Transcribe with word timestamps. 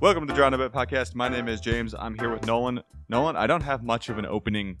Welcome 0.00 0.26
to 0.26 0.32
the 0.32 0.34
Draw 0.34 0.48
No 0.48 0.56
Bet 0.56 0.72
podcast. 0.72 1.14
My 1.14 1.28
name 1.28 1.46
is 1.46 1.60
James. 1.60 1.94
I'm 1.94 2.18
here 2.18 2.32
with 2.32 2.46
Nolan. 2.46 2.80
Nolan, 3.10 3.36
I 3.36 3.46
don't 3.46 3.60
have 3.60 3.82
much 3.82 4.08
of 4.08 4.16
an 4.16 4.24
opening 4.24 4.78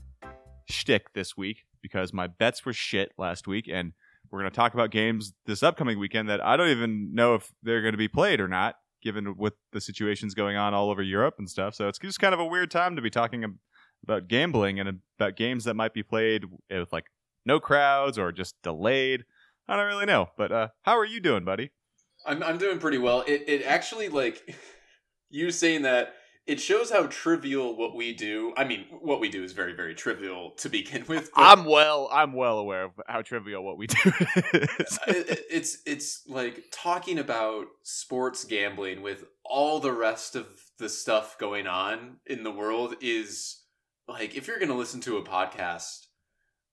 shtick 0.70 1.12
this 1.12 1.36
week 1.36 1.64
because 1.82 2.14
my 2.14 2.26
bets 2.26 2.64
were 2.64 2.72
shit 2.72 3.12
last 3.18 3.46
week, 3.46 3.68
and 3.70 3.92
we're 4.30 4.40
going 4.40 4.50
to 4.50 4.56
talk 4.56 4.72
about 4.72 4.90
games 4.90 5.34
this 5.44 5.62
upcoming 5.62 5.98
weekend 5.98 6.30
that 6.30 6.42
I 6.42 6.56
don't 6.56 6.70
even 6.70 7.14
know 7.14 7.34
if 7.34 7.52
they're 7.62 7.82
going 7.82 7.92
to 7.92 7.98
be 7.98 8.08
played 8.08 8.40
or 8.40 8.48
not, 8.48 8.76
given 9.02 9.36
with 9.36 9.52
the 9.72 9.80
situations 9.82 10.32
going 10.32 10.56
on 10.56 10.72
all 10.72 10.88
over 10.88 11.02
Europe 11.02 11.34
and 11.36 11.50
stuff. 11.50 11.74
So 11.74 11.86
it's 11.86 11.98
just 11.98 12.18
kind 12.18 12.32
of 12.32 12.40
a 12.40 12.46
weird 12.46 12.70
time 12.70 12.96
to 12.96 13.02
be 13.02 13.10
talking 13.10 13.44
about 14.02 14.26
gambling 14.26 14.80
and 14.80 15.00
about 15.18 15.36
games 15.36 15.64
that 15.64 15.74
might 15.74 15.92
be 15.92 16.02
played 16.02 16.44
with 16.70 16.94
like 16.94 17.04
no 17.44 17.60
crowds 17.60 18.16
or 18.16 18.32
just 18.32 18.54
delayed. 18.62 19.26
I 19.68 19.76
don't 19.76 19.86
really 19.86 20.06
know, 20.06 20.30
but 20.38 20.50
uh, 20.50 20.68
how 20.80 20.96
are 20.96 21.04
you 21.04 21.20
doing, 21.20 21.44
buddy? 21.44 21.72
I'm 22.24 22.42
I'm 22.42 22.56
doing 22.56 22.78
pretty 22.78 22.98
well. 22.98 23.22
It 23.26 23.44
it 23.46 23.66
actually 23.66 24.08
like 24.08 24.56
you 25.30 25.50
saying 25.50 25.82
that 25.82 26.14
it 26.46 26.60
shows 26.60 26.90
how 26.90 27.06
trivial 27.06 27.76
what 27.76 27.94
we 27.94 28.12
do. 28.12 28.52
I 28.56 28.64
mean, 28.64 28.86
what 29.00 29.20
we 29.20 29.28
do 29.28 29.44
is 29.44 29.52
very 29.52 29.72
very 29.74 29.94
trivial 29.94 30.50
to 30.58 30.68
begin 30.68 31.04
with. 31.08 31.30
I'm 31.34 31.64
well. 31.64 32.08
I'm 32.12 32.32
well 32.32 32.58
aware 32.58 32.84
of 32.84 32.92
how 33.06 33.22
trivial 33.22 33.62
what 33.64 33.78
we 33.78 33.86
do 33.86 33.98
it- 34.54 35.46
it's 35.50 35.78
it's 35.86 36.22
like 36.28 36.64
talking 36.72 37.18
about 37.18 37.66
sports 37.82 38.44
gambling 38.44 39.02
with 39.02 39.24
all 39.44 39.80
the 39.80 39.92
rest 39.92 40.34
of 40.36 40.46
the 40.78 40.88
stuff 40.88 41.36
going 41.38 41.66
on 41.66 42.16
in 42.26 42.42
the 42.42 42.50
world 42.50 42.94
is 43.00 43.62
like 44.08 44.34
if 44.36 44.48
you're 44.48 44.58
going 44.58 44.70
to 44.70 44.74
listen 44.74 45.00
to 45.02 45.18
a 45.18 45.22
podcast, 45.24 46.06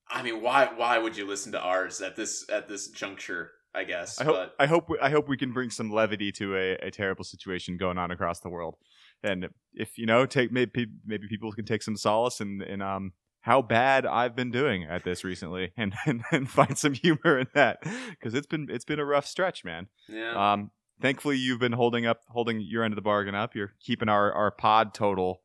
I 0.10 0.24
mean, 0.24 0.42
why 0.42 0.70
why 0.76 0.98
would 0.98 1.18
you 1.18 1.28
listen 1.28 1.52
to 1.52 1.60
ours 1.62 2.02
at 2.02 2.16
this 2.16 2.46
at 2.50 2.68
this 2.68 2.88
juncture? 2.88 3.52
I 3.78 3.84
guess. 3.84 4.20
I 4.20 4.24
hope. 4.24 4.36
but 4.36 4.56
I 4.60 4.66
hope. 4.68 4.90
we- 4.90 5.00
I 5.00 5.10
hope 5.10 5.28
we 5.30 5.38
can 5.38 5.52
bring 5.54 5.70
some 5.70 5.92
levity 5.92 6.32
to 6.34 6.56
a, 6.56 6.72
a 6.88 6.92
terrible 6.92 7.24
situation 7.24 7.78
going 7.78 7.98
on 7.98 8.12
across 8.12 8.40
the 8.40 8.50
world. 8.50 8.76
And 9.24 9.50
if 9.74 9.98
you 9.98 10.06
know, 10.06 10.26
take 10.26 10.52
maybe 10.52 10.88
maybe 11.06 11.28
people 11.28 11.52
can 11.52 11.66
take 11.66 11.84
some 11.84 11.96
solace 11.96 12.42
in 12.42 12.62
in 12.62 12.82
um 12.82 13.14
how 13.42 13.62
bad 13.62 14.06
I've 14.06 14.36
been 14.36 14.52
doing 14.52 14.84
at 14.84 15.04
this 15.04 15.24
recently, 15.24 15.72
and 15.78 15.94
and, 16.06 16.24
and 16.32 16.50
find 16.50 16.78
some 16.78 16.94
humor 16.94 17.40
in 17.40 17.48
that 17.54 17.78
because 18.10 18.34
it's 18.34 18.48
been 18.48 18.68
it's 18.70 18.86
been 18.86 19.00
a 19.00 19.06
rough 19.06 19.26
stretch, 19.28 19.64
man. 19.64 19.88
yeah. 20.10 20.54
Um, 20.54 20.72
thankfully, 21.02 21.38
you've 21.38 21.60
been 21.60 21.74
holding 21.74 22.06
up, 22.06 22.22
holding 22.30 22.60
your 22.62 22.84
end 22.84 22.94
of 22.94 22.96
the 22.96 23.02
bargain 23.04 23.36
up. 23.36 23.56
You're 23.56 23.74
keeping 23.80 24.10
our, 24.10 24.32
our 24.34 24.52
pod 24.52 24.94
total 24.94 25.42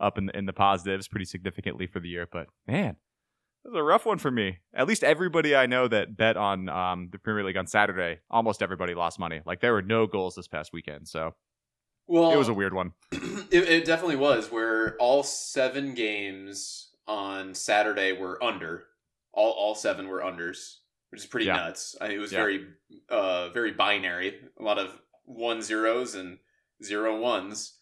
up 0.00 0.18
in 0.18 0.26
the, 0.26 0.36
in 0.36 0.44
the 0.46 0.52
positives 0.52 1.08
pretty 1.08 1.24
significantly 1.24 1.86
for 1.86 2.00
the 2.00 2.08
year. 2.08 2.26
But 2.30 2.48
man, 2.66 2.96
was 3.64 3.74
a 3.74 3.82
rough 3.82 4.06
one 4.06 4.18
for 4.18 4.30
me. 4.30 4.58
At 4.74 4.86
least 4.86 5.04
everybody 5.04 5.54
I 5.56 5.66
know 5.66 5.88
that 5.88 6.16
bet 6.16 6.36
on 6.36 6.68
um, 6.68 7.08
the 7.10 7.18
Premier 7.18 7.44
League 7.44 7.56
on 7.56 7.66
Saturday, 7.66 8.20
almost 8.30 8.62
everybody 8.62 8.94
lost 8.94 9.18
money. 9.18 9.40
Like 9.44 9.60
there 9.60 9.72
were 9.72 9.82
no 9.82 10.06
goals 10.06 10.34
this 10.34 10.48
past 10.48 10.72
weekend, 10.72 11.08
so 11.08 11.34
well, 12.06 12.32
it 12.32 12.36
was 12.36 12.48
a 12.48 12.54
weird 12.54 12.74
one. 12.74 12.92
it, 13.12 13.68
it 13.68 13.84
definitely 13.84 14.16
was 14.16 14.50
where 14.50 14.96
all 14.98 15.22
seven 15.22 15.94
games 15.94 16.90
on 17.06 17.54
Saturday 17.54 18.12
were 18.12 18.42
under. 18.42 18.84
All 19.32 19.50
all 19.52 19.74
seven 19.74 20.08
were 20.08 20.20
unders, 20.20 20.76
which 21.10 21.20
is 21.22 21.26
pretty 21.26 21.46
Yeah. 21.46 21.56
nuts. 21.56 21.96
I 22.00 22.08
mean, 22.08 22.18
it 22.18 22.20
was 22.20 22.32
Yeah. 22.32 22.38
very 22.38 22.66
uh 23.08 23.48
very 23.50 23.72
binary. 23.72 24.40
A 24.58 24.62
lot 24.62 24.78
of 24.78 25.00
one 25.24 25.62
zeros 25.62 26.14
and 26.14 26.38
zero 26.82 27.18
ones. 27.18 27.78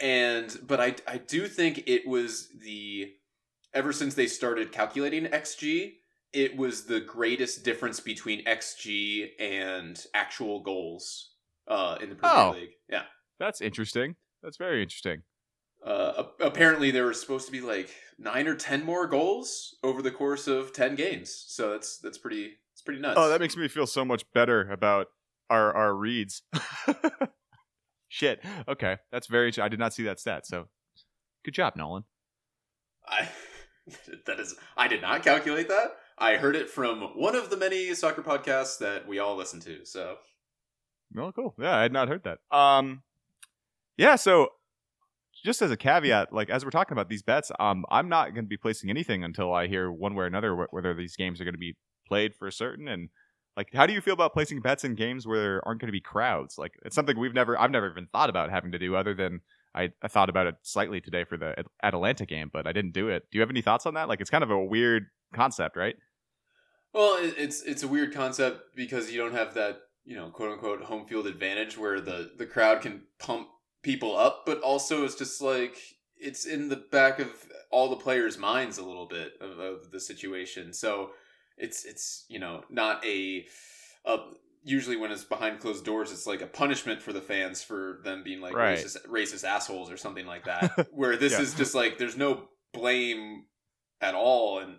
And 0.00 0.56
but 0.64 0.80
I 0.80 0.94
I 1.06 1.18
do 1.18 1.48
think 1.48 1.84
it 1.86 2.06
was 2.06 2.48
the 2.50 3.12
ever 3.74 3.92
since 3.92 4.14
they 4.14 4.26
started 4.26 4.72
calculating 4.72 5.24
XG, 5.26 5.94
it 6.32 6.56
was 6.56 6.84
the 6.84 7.00
greatest 7.00 7.64
difference 7.64 8.00
between 8.00 8.44
XG 8.44 9.28
and 9.38 10.04
actual 10.14 10.60
goals 10.60 11.30
uh 11.68 11.96
in 12.00 12.08
the 12.10 12.14
Premier 12.14 12.36
Oh. 12.38 12.50
League. 12.52 12.70
Yeah. 12.88 13.04
That's 13.38 13.60
interesting. 13.60 14.16
That's 14.42 14.56
very 14.56 14.82
interesting. 14.82 15.22
Uh, 15.84 16.24
apparently, 16.40 16.90
there 16.90 17.04
were 17.04 17.14
supposed 17.14 17.46
to 17.46 17.52
be 17.52 17.60
like 17.60 17.90
nine 18.18 18.48
or 18.48 18.56
ten 18.56 18.84
more 18.84 19.06
goals 19.06 19.76
over 19.84 20.02
the 20.02 20.10
course 20.10 20.48
of 20.48 20.72
ten 20.72 20.96
games. 20.96 21.44
So 21.46 21.70
that's 21.70 21.98
that's 21.98 22.18
pretty 22.18 22.54
it's 22.72 22.82
pretty 22.82 23.00
nuts. 23.00 23.14
Oh, 23.16 23.28
that 23.28 23.40
makes 23.40 23.56
me 23.56 23.68
feel 23.68 23.86
so 23.86 24.04
much 24.04 24.24
better 24.34 24.68
about 24.72 25.06
our 25.50 25.72
our 25.74 25.94
reads. 25.94 26.42
Shit. 28.08 28.42
Okay, 28.66 28.96
that's 29.12 29.26
very. 29.28 29.52
I 29.60 29.68
did 29.68 29.78
not 29.78 29.92
see 29.94 30.02
that 30.04 30.18
stat. 30.18 30.46
So, 30.46 30.66
good 31.44 31.54
job, 31.54 31.76
Nolan. 31.76 32.04
I, 33.06 33.28
that 34.26 34.40
is 34.40 34.54
I 34.76 34.88
did 34.88 35.02
not 35.02 35.22
calculate 35.22 35.68
that. 35.68 35.96
I 36.18 36.36
heard 36.36 36.56
it 36.56 36.68
from 36.68 37.00
one 37.14 37.36
of 37.36 37.50
the 37.50 37.56
many 37.56 37.94
soccer 37.94 38.22
podcasts 38.22 38.78
that 38.78 39.06
we 39.06 39.18
all 39.18 39.36
listen 39.36 39.60
to. 39.60 39.84
So 39.84 40.16
Oh, 41.16 41.32
cool. 41.32 41.54
Yeah, 41.58 41.76
I 41.76 41.82
had 41.82 41.92
not 41.92 42.08
heard 42.08 42.24
that. 42.24 42.38
Um, 42.56 43.02
yeah. 43.96 44.16
So, 44.16 44.48
just 45.44 45.62
as 45.62 45.70
a 45.70 45.76
caveat, 45.76 46.32
like 46.32 46.50
as 46.50 46.64
we're 46.64 46.70
talking 46.70 46.92
about 46.92 47.08
these 47.08 47.22
bets, 47.22 47.50
um, 47.60 47.84
I'm 47.90 48.08
not 48.08 48.34
going 48.34 48.44
to 48.44 48.48
be 48.48 48.56
placing 48.56 48.90
anything 48.90 49.22
until 49.22 49.54
I 49.54 49.68
hear 49.68 49.90
one 49.90 50.14
way 50.14 50.24
or 50.24 50.26
another 50.26 50.54
wh- 50.54 50.72
whether 50.72 50.94
these 50.94 51.16
games 51.16 51.40
are 51.40 51.44
going 51.44 51.54
to 51.54 51.58
be 51.58 51.76
played 52.06 52.34
for 52.34 52.50
certain. 52.50 52.88
And 52.88 53.08
like, 53.56 53.68
how 53.72 53.86
do 53.86 53.92
you 53.92 54.00
feel 54.00 54.14
about 54.14 54.32
placing 54.32 54.60
bets 54.60 54.84
in 54.84 54.94
games 54.94 55.26
where 55.26 55.40
there 55.40 55.66
aren't 55.66 55.80
going 55.80 55.88
to 55.88 55.92
be 55.92 56.00
crowds? 56.00 56.58
Like, 56.58 56.72
it's 56.84 56.94
something 56.94 57.18
we've 57.18 57.34
never, 57.34 57.58
I've 57.58 57.70
never 57.70 57.90
even 57.90 58.06
thought 58.06 58.30
about 58.30 58.50
having 58.50 58.72
to 58.72 58.78
do, 58.78 58.96
other 58.96 59.14
than 59.14 59.40
I, 59.78 59.90
I 60.02 60.08
thought 60.08 60.28
about 60.28 60.46
it 60.46 60.56
slightly 60.62 61.00
today 61.00 61.24
for 61.24 61.36
the 61.36 61.58
At- 61.58 61.66
Atalanta 61.82 62.26
game, 62.26 62.50
but 62.52 62.66
I 62.66 62.72
didn't 62.72 62.92
do 62.92 63.08
it. 63.08 63.24
Do 63.30 63.38
you 63.38 63.42
have 63.42 63.50
any 63.50 63.62
thoughts 63.62 63.86
on 63.86 63.94
that? 63.94 64.08
Like, 64.08 64.20
it's 64.20 64.30
kind 64.30 64.44
of 64.44 64.50
a 64.50 64.62
weird 64.62 65.06
concept, 65.32 65.76
right? 65.76 65.96
well, 66.94 67.18
it's 67.20 67.62
it's 67.62 67.82
a 67.82 67.88
weird 67.88 68.14
concept 68.14 68.74
because 68.74 69.10
you 69.10 69.18
don't 69.18 69.34
have 69.34 69.54
that 69.54 69.80
you 70.04 70.16
know 70.16 70.30
quote 70.30 70.52
unquote 70.52 70.82
home 70.82 71.06
field 71.06 71.26
advantage 71.26 71.76
where 71.78 72.00
the 72.00 72.32
the 72.36 72.46
crowd 72.46 72.80
can 72.80 73.02
pump 73.18 73.48
people 73.82 74.16
up, 74.16 74.44
but 74.46 74.60
also 74.60 75.04
it's 75.04 75.14
just 75.14 75.40
like 75.40 75.76
it's 76.16 76.44
in 76.44 76.68
the 76.68 76.82
back 76.90 77.18
of 77.18 77.28
all 77.70 77.88
the 77.88 77.96
players' 77.96 78.38
minds 78.38 78.78
a 78.78 78.84
little 78.84 79.06
bit 79.06 79.34
of, 79.40 79.58
of 79.58 79.90
the 79.92 80.00
situation. 80.00 80.72
So 80.72 81.10
it's 81.56 81.84
it's 81.84 82.24
you 82.28 82.38
know 82.38 82.64
not 82.70 83.04
a, 83.04 83.46
a 84.04 84.16
usually 84.68 84.96
when 84.96 85.10
it's 85.10 85.24
behind 85.24 85.60
closed 85.60 85.84
doors, 85.84 86.12
it's 86.12 86.26
like 86.26 86.42
a 86.42 86.46
punishment 86.46 87.02
for 87.02 87.12
the 87.12 87.20
fans 87.20 87.62
for 87.62 88.00
them 88.04 88.22
being 88.22 88.40
like 88.40 88.54
Right. 88.54 88.78
racist 88.78 89.06
racist 89.06 89.44
assholes 89.44 89.90
or 89.90 89.96
something 89.96 90.26
like 90.26 90.44
that. 90.44 90.88
Where 90.92 91.16
this 91.16 91.32
Yeah. 91.32 91.40
is 91.40 91.54
just 91.54 91.74
like 91.74 91.98
there's 91.98 92.16
no 92.16 92.48
blame 92.72 93.44
at 94.00 94.14
all, 94.14 94.58
and 94.60 94.78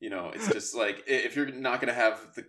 you 0.00 0.10
know 0.10 0.30
it's 0.34 0.48
just 0.52 0.74
like 0.74 1.04
if 1.06 1.36
you're 1.36 1.50
not 1.50 1.80
gonna 1.80 1.94
have 1.94 2.20
the 2.34 2.44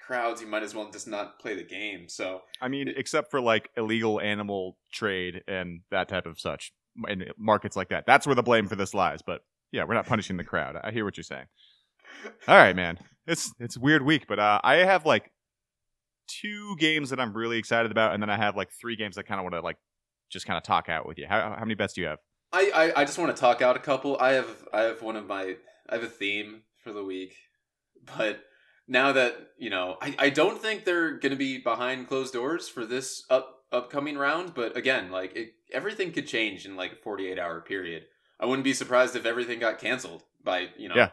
crowds, 0.00 0.40
you 0.40 0.46
might 0.46 0.62
as 0.62 0.74
well 0.74 0.90
just 0.90 1.08
not 1.08 1.38
play 1.40 1.54
the 1.56 1.64
game. 1.64 2.08
So 2.08 2.42
I 2.60 2.68
mean, 2.68 2.88
except 2.96 3.30
for 3.30 3.40
like 3.40 3.70
illegal 3.76 4.20
animal 4.20 4.78
trade 4.92 5.42
and 5.48 5.80
that 5.90 6.08
type 6.08 6.26
of 6.26 6.38
such, 6.38 6.72
and 7.08 7.24
markets 7.36 7.76
like 7.76 7.88
that. 7.88 8.04
That's 8.06 8.26
where 8.26 8.36
the 8.36 8.42
blame 8.42 8.68
for 8.68 8.76
this 8.76 8.94
lies. 8.94 9.20
But 9.22 9.40
yeah, 9.72 9.84
we're 9.84 9.94
not 9.94 10.06
punishing 10.06 10.36
the 10.36 10.44
crowd. 10.44 10.76
I 10.82 10.92
hear 10.92 11.04
what 11.04 11.16
you're 11.16 11.24
saying. 11.24 11.46
All 12.48 12.56
right, 12.56 12.76
man. 12.76 12.98
It's 13.26 13.52
it's 13.58 13.76
a 13.76 13.80
weird 13.80 14.02
week, 14.02 14.26
but 14.28 14.38
uh, 14.38 14.60
I 14.62 14.76
have 14.76 15.04
like 15.04 15.32
two 16.26 16.76
games 16.76 17.10
that 17.10 17.20
I'm 17.20 17.32
really 17.36 17.58
excited 17.58 17.90
about, 17.90 18.14
and 18.14 18.22
then 18.22 18.30
I 18.30 18.36
have 18.36 18.56
like 18.56 18.70
three 18.70 18.96
games 18.96 19.18
I 19.18 19.22
kind 19.22 19.40
of 19.40 19.44
want 19.44 19.54
to 19.54 19.60
like 19.60 19.76
just 20.30 20.46
kind 20.46 20.56
of 20.56 20.62
talk 20.64 20.88
out 20.88 21.06
with 21.06 21.18
you. 21.18 21.26
How, 21.28 21.40
how 21.56 21.60
many 21.60 21.74
bets 21.74 21.94
do 21.94 22.00
you 22.00 22.06
have? 22.08 22.18
I, 22.52 22.70
I 22.74 23.00
I 23.02 23.04
just 23.04 23.18
want 23.18 23.34
to 23.34 23.40
talk 23.40 23.62
out 23.62 23.76
a 23.76 23.80
couple. 23.80 24.16
I 24.18 24.32
have 24.32 24.64
I 24.72 24.82
have 24.82 25.02
one 25.02 25.16
of 25.16 25.26
my 25.26 25.56
I 25.88 25.94
have 25.94 26.02
a 26.04 26.08
theme 26.08 26.62
for 26.82 26.92
the 26.92 27.04
week, 27.04 27.34
but 28.16 28.40
now 28.88 29.12
that 29.12 29.34
you 29.58 29.70
know, 29.70 29.96
I, 30.00 30.14
I 30.18 30.30
don't 30.30 30.60
think 30.60 30.84
they're 30.84 31.12
going 31.18 31.30
to 31.30 31.36
be 31.36 31.58
behind 31.58 32.08
closed 32.08 32.32
doors 32.32 32.68
for 32.68 32.86
this 32.86 33.24
up 33.30 33.64
upcoming 33.72 34.16
round. 34.16 34.54
But 34.54 34.76
again, 34.76 35.10
like 35.10 35.34
it, 35.36 35.54
everything 35.72 36.12
could 36.12 36.26
change 36.26 36.66
in 36.66 36.76
like 36.76 36.92
a 36.92 36.96
forty 36.96 37.28
eight 37.28 37.38
hour 37.38 37.60
period. 37.60 38.04
I 38.38 38.46
wouldn't 38.46 38.64
be 38.64 38.74
surprised 38.74 39.16
if 39.16 39.26
everything 39.26 39.58
got 39.58 39.78
canceled 39.78 40.22
by 40.44 40.68
you 40.76 40.88
know 40.88 40.94
Yeah. 40.96 41.10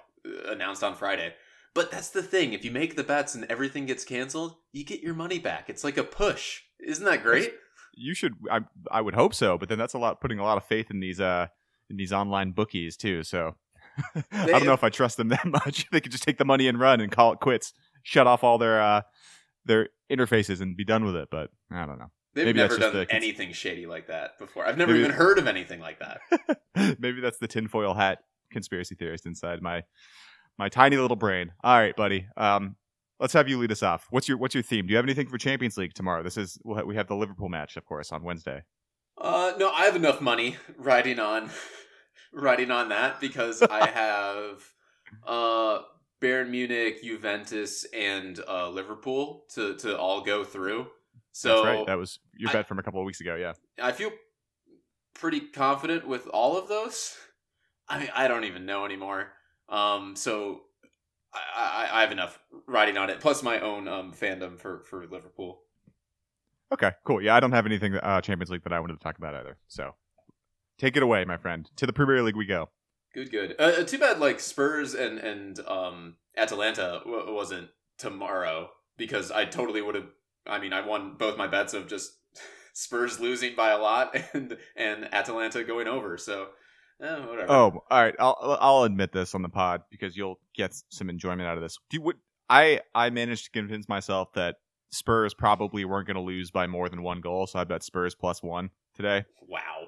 announced 0.47 0.83
on 0.83 0.95
Friday. 0.95 1.33
But 1.75 1.89
that's 1.91 2.09
the 2.09 2.21
thing. 2.23 2.53
If 2.53 2.63
you 2.63 2.71
make 2.71 2.95
the 2.95 3.03
bets 3.03 3.33
and 3.35 3.45
everything 3.49 3.85
gets 3.87 4.05
canceled, 4.05 4.55
you 4.71 4.83
get 4.83 5.01
your 5.01 5.15
money 5.15 5.39
back. 5.39 5.69
It's 5.69 5.83
like 5.83 5.97
a 5.97 6.03
push. 6.03 6.61
Isn't 6.79 7.05
that 7.05 7.23
great? 7.23 7.53
You 7.95 8.13
should. 8.13 8.35
I 8.51 8.61
I 8.91 9.01
would 9.01 9.15
hope 9.15 9.33
so, 9.33 9.57
but 9.57 9.69
then 9.69 9.77
that's 9.79 9.93
a 9.93 9.99
lot 9.99 10.21
putting 10.21 10.39
a 10.39 10.43
lot 10.43 10.57
of 10.57 10.65
faith 10.65 10.91
in 10.91 10.99
these 10.99 11.19
uh 11.19 11.47
in 11.89 11.97
these 11.97 12.13
online 12.13 12.51
bookies 12.51 12.95
too. 12.97 13.23
So 13.23 13.55
I 14.31 14.45
don't 14.47 14.65
know 14.65 14.73
if 14.73 14.83
I 14.83 14.89
trust 14.89 15.17
them 15.17 15.29
that 15.29 15.45
much. 15.45 15.87
they 15.91 16.01
could 16.01 16.11
just 16.11 16.23
take 16.23 16.37
the 16.37 16.45
money 16.45 16.67
and 16.67 16.79
run 16.79 17.01
and 17.01 17.11
call 17.11 17.33
it 17.33 17.39
quits, 17.39 17.73
shut 18.03 18.27
off 18.27 18.43
all 18.43 18.57
their 18.57 18.81
uh 18.81 19.01
their 19.65 19.89
interfaces 20.11 20.61
and 20.61 20.75
be 20.77 20.83
done 20.83 21.05
with 21.05 21.15
it. 21.15 21.29
But 21.31 21.49
I 21.71 21.85
don't 21.85 21.97
know. 21.99 22.11
They've 22.35 22.45
Maybe 22.47 22.57
never 22.59 22.77
done 22.77 22.93
the 22.93 23.05
anything 23.11 23.51
shady 23.53 23.85
like 23.85 24.07
that 24.07 24.39
before. 24.39 24.65
I've 24.65 24.77
never 24.77 24.91
Maybe- 24.91 25.03
even 25.05 25.15
heard 25.15 25.37
of 25.37 25.47
anything 25.47 25.79
like 25.79 25.99
that. 25.99 26.19
Maybe 26.99 27.21
that's 27.21 27.37
the 27.37 27.47
tinfoil 27.47 27.93
hat 27.93 28.19
conspiracy 28.51 28.95
theorist 28.95 29.25
inside 29.27 29.61
my 29.61 29.83
my 30.57 30.69
tiny 30.69 30.97
little 30.97 31.15
brain. 31.17 31.51
All 31.63 31.77
right, 31.77 31.95
buddy. 31.95 32.27
Um, 32.37 32.75
let's 33.19 33.33
have 33.33 33.47
you 33.49 33.57
lead 33.57 33.71
us 33.71 33.83
off. 33.83 34.07
What's 34.09 34.27
your 34.27 34.37
what's 34.37 34.53
your 34.53 34.63
theme? 34.63 34.85
Do 34.87 34.91
you 34.91 34.97
have 34.97 35.05
anything 35.05 35.27
for 35.27 35.37
Champions 35.37 35.77
League 35.77 35.93
tomorrow? 35.93 36.23
This 36.23 36.37
is 36.37 36.57
we'll 36.63 36.77
ha- 36.77 36.83
we 36.83 36.95
have 36.95 37.07
the 37.07 37.15
Liverpool 37.15 37.49
match, 37.49 37.77
of 37.77 37.85
course, 37.85 38.11
on 38.11 38.23
Wednesday. 38.23 38.63
Uh, 39.17 39.53
no, 39.57 39.69
I 39.71 39.85
have 39.85 39.95
enough 39.95 40.21
money 40.21 40.57
riding 40.77 41.19
on, 41.19 41.49
riding 42.33 42.71
on 42.71 42.89
that 42.89 43.19
because 43.19 43.61
I 43.61 43.87
have 43.93 44.63
uh 45.25 45.81
Bayern 46.21 46.49
Munich, 46.49 47.03
Juventus, 47.03 47.85
and 47.93 48.39
uh, 48.47 48.69
Liverpool 48.69 49.43
to 49.55 49.75
to 49.77 49.97
all 49.97 50.21
go 50.21 50.43
through. 50.43 50.87
So 51.31 51.49
That's 51.49 51.65
right. 51.65 51.87
That 51.87 51.97
was 51.97 52.19
your 52.37 52.49
I- 52.49 52.53
bet 52.53 52.67
from 52.67 52.79
a 52.79 52.83
couple 52.83 52.99
of 52.99 53.05
weeks 53.05 53.21
ago. 53.21 53.35
Yeah. 53.35 53.53
I 53.81 53.91
feel 53.91 54.11
pretty 55.15 55.39
confident 55.41 56.07
with 56.07 56.27
all 56.27 56.57
of 56.57 56.67
those. 56.67 57.15
I 57.89 57.99
mean, 57.99 58.09
I 58.15 58.27
don't 58.27 58.45
even 58.45 58.65
know 58.65 58.85
anymore. 58.85 59.33
Um, 59.73 60.15
so 60.15 60.61
I, 61.33 61.87
I, 61.91 61.97
I 61.97 62.01
have 62.01 62.11
enough 62.11 62.39
riding 62.67 62.97
on 62.97 63.09
it, 63.09 63.19
plus 63.19 63.41
my 63.41 63.59
own 63.59 63.87
um, 63.87 64.13
fandom 64.13 64.59
for 64.59 64.83
for 64.83 65.05
Liverpool. 65.07 65.61
Okay, 66.71 66.91
cool. 67.03 67.21
Yeah, 67.21 67.35
I 67.35 67.39
don't 67.39 67.51
have 67.51 67.65
anything 67.65 67.95
uh, 67.95 68.21
Champions 68.21 68.51
League 68.51 68.63
that 68.63 68.73
I 68.73 68.79
wanted 68.79 68.99
to 68.99 69.03
talk 69.03 69.17
about 69.17 69.33
either. 69.33 69.57
So 69.67 69.95
take 70.77 70.95
it 70.95 71.03
away, 71.03 71.25
my 71.25 71.37
friend. 71.37 71.69
To 71.77 71.87
the 71.87 71.93
Premier 71.93 72.21
League 72.21 72.35
we 72.35 72.45
go. 72.45 72.69
Good, 73.13 73.31
good. 73.31 73.55
Uh, 73.59 73.73
uh 73.79 73.83
too 73.83 73.97
bad, 73.97 74.19
like 74.19 74.39
Spurs 74.39 74.93
and 74.93 75.17
and 75.17 75.59
um, 75.67 76.15
Atalanta 76.37 77.01
w- 77.03 77.33
wasn't 77.33 77.69
tomorrow 77.97 78.69
because 78.97 79.31
I 79.31 79.45
totally 79.45 79.81
would 79.81 79.95
have. 79.95 80.07
I 80.45 80.59
mean, 80.59 80.73
I 80.73 80.85
won 80.85 81.15
both 81.17 81.37
my 81.37 81.47
bets 81.47 81.73
of 81.73 81.87
just 81.87 82.13
Spurs 82.73 83.19
losing 83.19 83.55
by 83.55 83.71
a 83.71 83.79
lot 83.79 84.15
and 84.33 84.57
and 84.75 85.11
Atalanta 85.11 85.63
going 85.63 85.87
over. 85.87 86.17
So 86.17 86.49
Eh, 87.01 87.19
whatever. 87.25 87.51
Oh, 87.51 87.83
all 87.89 88.01
right. 88.01 88.15
I'll 88.19 88.57
I'll 88.61 88.83
admit 88.83 89.11
this 89.11 89.35
on 89.35 89.41
the 89.41 89.49
pod 89.49 89.81
because 89.89 90.15
you'll 90.15 90.39
get 90.55 90.73
some 90.89 91.09
enjoyment 91.09 91.43
out 91.43 91.57
of 91.57 91.63
this. 91.63 91.77
Do 91.89 91.97
you, 91.97 92.01
would 92.03 92.17
I 92.49 92.81
I 92.93 93.09
managed 93.09 93.45
to 93.45 93.51
convince 93.51 93.89
myself 93.89 94.33
that 94.33 94.57
Spurs 94.91 95.33
probably 95.33 95.85
weren't 95.85 96.07
going 96.07 96.15
to 96.15 96.21
lose 96.21 96.51
by 96.51 96.67
more 96.67 96.87
than 96.89 97.01
one 97.01 97.19
goal, 97.19 97.47
so 97.47 97.59
I 97.59 97.63
bet 97.63 97.83
Spurs 97.83 98.15
plus 98.15 98.43
one 98.43 98.69
today. 98.95 99.25
Wow. 99.47 99.87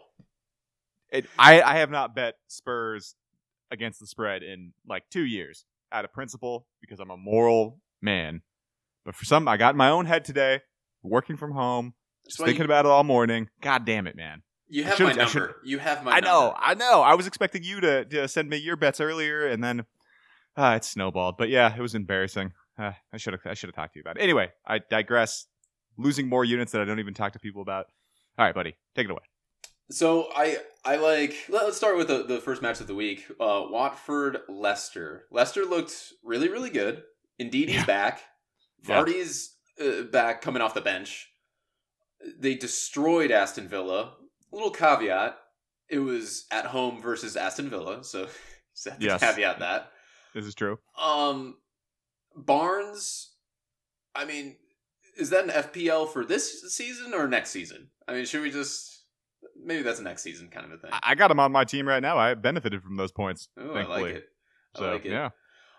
It, 1.12 1.28
I 1.38 1.62
I 1.62 1.78
have 1.78 1.92
not 1.92 2.16
bet 2.16 2.36
Spurs 2.48 3.16
against 3.72 4.00
the 4.00 4.08
spread 4.08 4.44
in 4.44 4.74
like 4.88 5.04
two 5.12 5.26
years 5.26 5.66
out 5.92 6.06
of 6.06 6.14
principle 6.14 6.68
because 6.82 7.00
I'm 7.00 7.12
a 7.12 7.18
moral 7.18 7.80
man. 8.02 8.42
But 9.06 9.16
for 9.16 9.26
some, 9.26 9.48
I 9.48 9.58
got 9.58 9.76
in 9.76 9.78
my 9.78 9.90
own 9.90 10.08
head 10.08 10.26
today, 10.26 10.62
working 11.04 11.38
from 11.38 11.52
home, 11.52 11.94
just 12.26 12.40
thinking 12.40 12.60
you, 12.60 12.66
about 12.66 12.86
it 12.86 12.90
all 12.90 13.04
morning. 13.04 13.50
God 13.62 13.86
damn 13.86 14.08
it, 14.08 14.16
man. 14.16 14.42
You 14.68 14.84
have 14.84 15.00
my 15.00 15.14
number. 15.14 15.58
You 15.64 15.80
have 15.80 16.04
my. 16.04 16.14
I 16.14 16.20
know. 16.20 16.54
I 16.58 16.74
know. 16.74 17.02
I 17.02 17.14
was 17.14 17.28
expecting 17.28 17.64
you 17.64 17.82
to, 17.82 18.06
to 18.06 18.28
send 18.28 18.50
me 18.50 18.58
your 18.58 18.76
bets 18.76 19.00
earlier, 19.00 19.48
and 19.48 19.64
then 19.64 19.86
uh, 20.58 20.74
it 20.76 20.84
snowballed. 20.84 21.38
But 21.38 21.50
yeah, 21.50 21.76
it 21.76 21.82
was 21.82 21.94
embarrassing. 21.94 22.54
Uh, 22.78 22.94
I 23.14 23.18
should 23.18 23.34
have. 23.34 23.42
I 23.46 23.54
should 23.54 23.70
have 23.70 23.76
talked 23.76 23.94
to 23.94 24.00
you 24.00 24.02
about 24.02 24.18
it. 24.18 24.24
Anyway, 24.24 24.52
I 24.66 24.80
digress. 24.80 25.46
Losing 25.98 26.28
more 26.28 26.44
units 26.44 26.74
that 26.74 26.82
I 26.82 26.86
don't 26.86 27.00
even 27.00 27.14
talk 27.14 27.34
to 27.34 27.40
people 27.40 27.62
about. 27.62 27.86
All 28.38 28.46
right, 28.46 28.56
buddy, 28.56 28.76
take 28.96 29.06
it 29.06 29.12
away. 29.12 29.22
So 29.92 30.30
I 30.36 30.58
I 30.84 30.96
like 30.98 31.36
let's 31.48 31.78
start 31.78 31.98
with 31.98 32.08
the, 32.08 32.24
the 32.24 32.40
first 32.40 32.62
match 32.62 32.82
of 32.82 32.88
the 32.88 32.96
week. 32.96 33.26
Uh, 33.40 33.66
Watford 33.70 34.40
Leicester. 34.50 35.26
Leicester 35.32 35.64
looked 35.64 36.14
really 36.24 36.50
really 36.50 36.72
good. 36.72 37.04
Ndidi's 37.40 37.74
yeah. 37.76 37.86
back. 37.86 38.22
Vardy's 38.84 39.56
uh, 39.80 40.04
back 40.04 40.42
coming 40.42 40.62
off 40.62 40.74
the 40.74 40.82
bench. 40.82 41.30
They 42.40 42.56
destroyed 42.56 43.32
Aston 43.32 43.68
Villa. 43.68 44.14
Little 44.56 44.72
caveat: 44.72 45.38
it 45.90 46.00
was 46.00 46.46
at 46.52 46.66
home 46.66 47.02
versus 47.02 47.36
Aston 47.36 47.70
Villa, 47.70 48.04
so 48.04 48.28
just 48.76 49.02
yes. 49.02 49.20
caveat 49.20 49.60
that. 49.60 49.92
This 50.34 50.46
is 50.46 50.56
true. 50.56 50.80
Um, 51.00 51.58
Barnes. 52.36 53.34
I 54.16 54.24
mean, 54.26 54.56
is 55.18 55.30
that 55.32 55.44
an 55.44 55.50
FPL 55.50 56.12
for 56.12 56.24
this 56.24 56.74
season 56.74 57.14
or 57.14 57.28
next 57.28 57.52
season? 57.52 57.90
I 58.08 58.14
mean, 58.14 58.26
should 58.26 58.42
we 58.42 58.50
just 58.50 58.96
maybe 59.62 59.84
that's 59.84 60.00
next 60.00 60.24
season 60.24 60.48
kind 60.50 60.66
of 60.66 60.72
a 60.72 60.78
thing. 60.78 60.92
I 61.04 61.16
got 61.16 61.32
him 61.32 61.40
on 61.40 61.52
my 61.52 61.64
team 61.64 61.88
right 61.88 62.02
now. 62.02 62.18
I 62.18 62.34
benefited 62.34 62.82
from 62.82 62.98
those 62.98 63.12
points. 63.12 63.50
Thankfully. 63.58 63.84
I 63.84 63.88
like 63.88 64.16
it. 64.16 64.26
I 64.76 64.80
so, 64.80 64.92
like 64.92 65.06
it. 65.06 65.12
Yeah. 65.12 65.30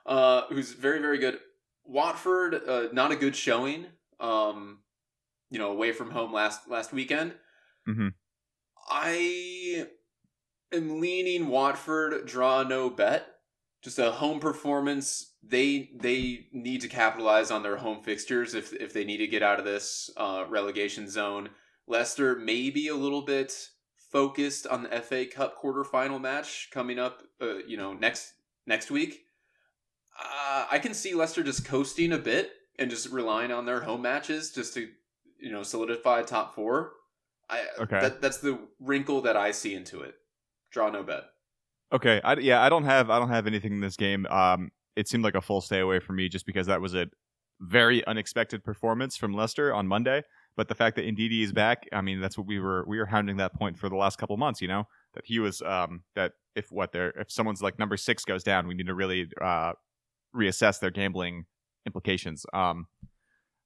Uh, 0.04 0.42
who's 0.50 0.72
very 0.72 1.00
very 1.00 1.18
good. 1.18 1.38
Watford, 1.84 2.54
uh, 2.54 2.88
not 2.92 3.12
a 3.12 3.16
good 3.16 3.36
showing. 3.36 3.86
Um, 4.18 4.80
you 5.50 5.58
know, 5.58 5.70
away 5.70 5.92
from 5.92 6.10
home 6.10 6.32
last 6.32 6.68
last 6.68 6.92
weekend. 6.92 7.34
Mm-hmm. 7.88 8.08
I 8.88 9.86
am 10.72 11.00
leaning 11.00 11.48
Watford 11.48 12.26
draw 12.26 12.62
no 12.62 12.90
bet. 12.90 13.26
Just 13.82 13.98
a 13.98 14.12
home 14.12 14.40
performance. 14.40 15.34
They 15.42 15.90
they 15.94 16.46
need 16.52 16.80
to 16.80 16.88
capitalize 16.88 17.50
on 17.50 17.62
their 17.62 17.76
home 17.76 18.02
fixtures 18.02 18.54
if 18.54 18.72
if 18.72 18.92
they 18.92 19.04
need 19.04 19.18
to 19.18 19.26
get 19.26 19.42
out 19.42 19.58
of 19.58 19.64
this 19.64 20.10
uh, 20.16 20.44
relegation 20.48 21.08
zone. 21.08 21.50
Leicester 21.86 22.36
may 22.36 22.70
be 22.70 22.88
a 22.88 22.96
little 22.96 23.22
bit 23.22 23.68
focused 24.10 24.66
on 24.66 24.82
the 24.82 24.88
FA 25.02 25.26
Cup 25.26 25.62
quarterfinal 25.62 26.20
match 26.20 26.68
coming 26.72 26.98
up. 26.98 27.22
Uh, 27.40 27.58
you 27.66 27.76
know, 27.76 27.92
next 27.92 28.32
next 28.66 28.90
week. 28.90 29.22
Uh, 30.18 30.66
I 30.70 30.78
can 30.78 30.94
see 30.94 31.14
Leicester 31.14 31.42
just 31.42 31.64
coasting 31.64 32.12
a 32.12 32.18
bit 32.18 32.50
and 32.78 32.90
just 32.90 33.10
relying 33.10 33.52
on 33.52 33.66
their 33.66 33.80
home 33.80 34.02
matches 34.02 34.50
just 34.50 34.74
to 34.74 34.88
you 35.38 35.52
know 35.52 35.62
solidify 35.62 36.22
top 36.22 36.54
four. 36.54 36.92
I 37.48 37.64
okay. 37.80 38.00
That, 38.00 38.20
that's 38.20 38.38
the 38.38 38.58
wrinkle 38.80 39.22
that 39.22 39.36
I 39.36 39.52
see 39.52 39.74
into 39.74 40.00
it. 40.00 40.14
Draw 40.70 40.90
no 40.90 41.02
bet. 41.02 41.24
Okay. 41.92 42.20
I, 42.24 42.34
yeah, 42.34 42.62
I 42.62 42.68
don't 42.68 42.84
have 42.84 43.10
I 43.10 43.18
don't 43.18 43.28
have 43.28 43.46
anything 43.46 43.72
in 43.72 43.80
this 43.80 43.96
game. 43.96 44.26
Um, 44.26 44.70
it 44.96 45.08
seemed 45.08 45.24
like 45.24 45.34
a 45.34 45.40
full 45.40 45.60
stay 45.60 45.80
away 45.80 46.00
for 46.00 46.12
me 46.12 46.28
just 46.28 46.46
because 46.46 46.66
that 46.66 46.80
was 46.80 46.94
a 46.94 47.06
very 47.60 48.04
unexpected 48.06 48.64
performance 48.64 49.16
from 49.16 49.34
Leicester 49.34 49.72
on 49.72 49.86
Monday. 49.86 50.22
But 50.56 50.68
the 50.68 50.74
fact 50.74 50.96
that 50.96 51.04
Ndidi 51.04 51.42
is 51.42 51.52
back, 51.52 51.86
I 51.92 52.00
mean, 52.00 52.20
that's 52.20 52.38
what 52.38 52.46
we 52.46 52.58
were 52.58 52.84
we 52.86 52.98
were 52.98 53.06
hounding 53.06 53.36
that 53.36 53.54
point 53.54 53.78
for 53.78 53.88
the 53.88 53.96
last 53.96 54.18
couple 54.18 54.36
months. 54.36 54.60
You 54.60 54.68
know 54.68 54.84
that 55.14 55.24
he 55.24 55.38
was 55.38 55.62
um 55.62 56.02
that 56.14 56.32
if 56.54 56.72
what 56.72 56.92
there 56.92 57.10
if 57.10 57.30
someone's 57.30 57.62
like 57.62 57.78
number 57.78 57.96
six 57.96 58.24
goes 58.24 58.42
down, 58.42 58.66
we 58.66 58.74
need 58.74 58.86
to 58.86 58.94
really 58.94 59.28
uh 59.40 59.72
reassess 60.34 60.80
their 60.80 60.90
gambling 60.90 61.44
implications. 61.86 62.44
Um, 62.52 62.86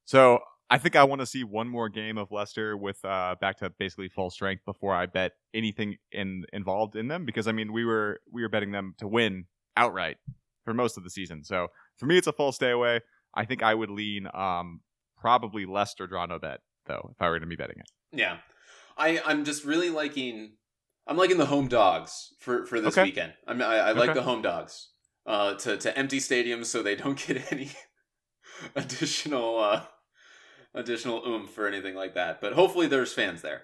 so 0.05 0.41
I 0.71 0.79
think 0.79 0.95
I 0.95 1.03
want 1.03 1.21
to 1.21 1.27
see 1.27 1.43
one 1.43 1.69
more 1.69 1.89
game 1.89 2.17
of 2.17 2.31
Leicester 2.31 2.77
with 2.77 3.05
uh, 3.05 3.35
back 3.41 3.59
to 3.59 3.71
basically 3.71 4.09
full 4.09 4.31
strength 4.31 4.65
before 4.65 4.95
I 4.95 5.07
bet 5.07 5.33
anything 5.53 5.97
in 6.13 6.45
involved 6.53 6.95
in 6.95 7.09
them 7.09 7.25
because 7.27 7.49
I 7.49 7.53
mean 7.53 7.73
we 7.73 7.85
were 7.85 8.21
we 8.33 8.43
were 8.43 8.49
betting 8.49 8.71
them 8.71 8.95
to 8.99 9.09
win 9.09 9.47
outright 9.77 10.19
for 10.65 10.73
most 10.73 10.97
of 10.97 11.03
the 11.03 11.11
season. 11.11 11.43
So 11.43 11.69
for 11.97 12.07
me, 12.07 12.17
it's 12.17 12.29
a 12.29 12.33
full 12.33 12.53
stay 12.53 12.71
away. 12.71 13.01
I 13.35 13.45
think 13.45 13.63
I 13.63 13.75
would 13.75 13.91
lean 13.91 14.29
um, 14.33 14.81
probably 15.17 15.67
Leicester 15.67 16.07
draw 16.07 16.25
no 16.27 16.39
bet 16.39 16.61
though, 16.87 17.11
if 17.11 17.21
I 17.21 17.29
were 17.29 17.41
to 17.41 17.47
be 17.47 17.57
betting 17.57 17.79
it. 17.79 17.91
Yeah, 18.13 18.39
I 18.97 19.21
I'm 19.27 19.45
just 19.45 19.65
really 19.65 19.91
liking. 19.91 20.53
I'm 21.07 21.17
liking 21.17 21.39
the 21.39 21.47
home 21.47 21.67
dogs 21.67 22.33
for 22.39 22.65
for 22.65 22.81
this 22.81 22.97
okay. 22.97 23.09
weekend. 23.09 23.33
I'm, 23.49 23.61
I, 23.61 23.79
I 23.79 23.93
like 23.93 24.15
the 24.15 24.23
home 24.23 24.43
dogs 24.43 24.91
uh, 25.27 25.55
to 25.55 25.77
to 25.79 25.99
empty 25.99 26.19
stadiums 26.19 26.67
so 26.67 26.81
they 26.81 26.95
don't 26.95 27.19
get 27.27 27.51
any 27.53 27.71
additional 28.77 29.59
uh, 29.59 29.83
additional 30.75 31.23
oomph 31.27 31.57
or 31.59 31.67
anything 31.67 31.95
like 31.95 32.15
that. 32.15 32.41
But 32.41 32.53
hopefully, 32.53 32.87
there's 32.87 33.13
fans 33.13 33.43
there. 33.43 33.63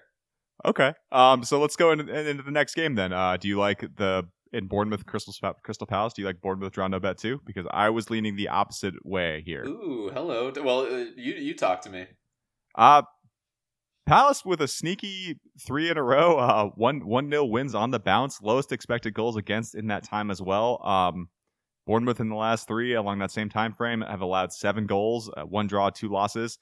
Okay. 0.65 0.93
Um. 1.11 1.43
So 1.43 1.59
let's 1.59 1.75
go 1.75 1.91
in, 1.91 2.01
in, 2.01 2.09
into 2.09 2.43
the 2.43 2.51
next 2.51 2.75
game 2.75 2.95
then. 2.95 3.13
Uh, 3.13 3.37
do 3.37 3.47
you 3.47 3.57
like 3.57 3.81
the 3.81 4.27
in 4.53 4.67
Bournemouth 4.67 5.05
Crystal 5.05 5.33
Crystal 5.63 5.87
Palace? 5.87 6.13
Do 6.13 6.21
you 6.21 6.27
like 6.27 6.41
Bournemouth 6.41 6.73
draw 6.73 6.87
no 6.87 6.99
bet 6.99 7.17
too? 7.17 7.41
Because 7.45 7.65
I 7.71 7.89
was 7.89 8.09
leaning 8.09 8.35
the 8.35 8.49
opposite 8.49 8.95
way 9.03 9.43
here. 9.45 9.65
Ooh, 9.65 10.09
hello. 10.13 10.51
Well, 10.55 10.81
uh, 10.81 11.05
you 11.15 11.33
you 11.33 11.55
talk 11.55 11.81
to 11.81 11.89
me. 11.89 12.07
Uh 12.75 13.03
Palace 14.07 14.45
with 14.45 14.61
a 14.61 14.69
sneaky 14.69 15.37
three 15.67 15.89
in 15.89 15.97
a 15.97 16.01
row, 16.01 16.37
uh, 16.37 16.69
one 16.75 17.05
one 17.05 17.27
nil 17.27 17.49
wins 17.49 17.75
on 17.75 17.91
the 17.91 17.99
bounce, 17.99 18.41
lowest 18.41 18.71
expected 18.71 19.13
goals 19.13 19.35
against 19.35 19.75
in 19.75 19.87
that 19.87 20.05
time 20.05 20.31
as 20.31 20.41
well. 20.41 20.81
Um, 20.87 21.27
Bournemouth 21.85 22.21
in 22.21 22.29
the 22.29 22.35
last 22.35 22.69
three 22.69 22.93
along 22.93 23.19
that 23.19 23.31
same 23.31 23.49
time 23.49 23.73
frame 23.73 23.99
have 23.99 24.21
allowed 24.21 24.53
seven 24.53 24.87
goals, 24.87 25.29
uh, 25.35 25.43
one 25.43 25.67
draw, 25.67 25.89
two 25.89 26.07
losses. 26.07 26.57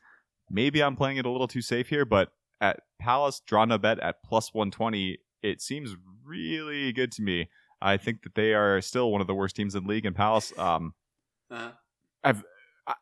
Maybe 0.50 0.84
I'm 0.84 0.96
playing 0.96 1.18
it 1.18 1.26
a 1.26 1.30
little 1.30 1.48
too 1.48 1.62
safe 1.62 1.90
here, 1.90 2.06
but 2.06 2.30
at 2.62 2.80
Palace 3.00 3.42
draw 3.46 3.64
a 3.64 3.80
bet 3.80 4.00
at 4.00 4.24
plus 4.24 4.54
120, 4.54 5.18
it 5.42 5.62
seems 5.62 5.96
really 6.24 6.92
good 6.94 7.12
to 7.14 7.22
me. 7.22 7.50
I 7.82 7.98
think 7.98 8.24
that 8.24 8.36
they 8.36 8.54
are 8.54 8.82
still 8.82 9.12
one 9.12 9.22
of 9.22 9.28
the 9.28 9.36
worst 9.36 9.56
teams 9.56 9.76
in 9.76 9.84
the 9.84 9.90
league. 9.90 10.06
And 10.06 10.16
Palace, 10.16 10.54
um, 10.58 10.94
uh-huh. 11.52 11.72
I've 12.24 12.44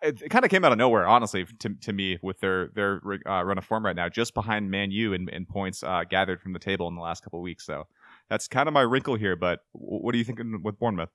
it, 0.01 0.21
it 0.21 0.29
kind 0.29 0.45
of 0.45 0.51
came 0.51 0.63
out 0.63 0.71
of 0.71 0.77
nowhere, 0.77 1.05
honestly, 1.05 1.45
to, 1.59 1.73
to 1.81 1.93
me 1.93 2.17
with 2.21 2.39
their 2.39 2.69
their 2.69 3.01
uh, 3.27 3.43
run 3.43 3.57
of 3.57 3.65
form 3.65 3.85
right 3.85 3.95
now, 3.95 4.07
just 4.07 4.33
behind 4.33 4.71
Man 4.71 4.91
U 4.91 5.13
in, 5.13 5.27
in 5.29 5.45
points 5.45 5.83
uh, 5.83 6.03
gathered 6.09 6.41
from 6.41 6.53
the 6.53 6.59
table 6.59 6.87
in 6.87 6.95
the 6.95 7.01
last 7.01 7.23
couple 7.23 7.39
of 7.39 7.43
weeks. 7.43 7.65
So 7.65 7.87
that's 8.29 8.47
kind 8.47 8.67
of 8.67 8.73
my 8.73 8.81
wrinkle 8.81 9.15
here. 9.15 9.35
But 9.35 9.59
what 9.73 10.13
do 10.13 10.17
you 10.17 10.23
think 10.23 10.39
with 10.63 10.79
Bournemouth? 10.79 11.09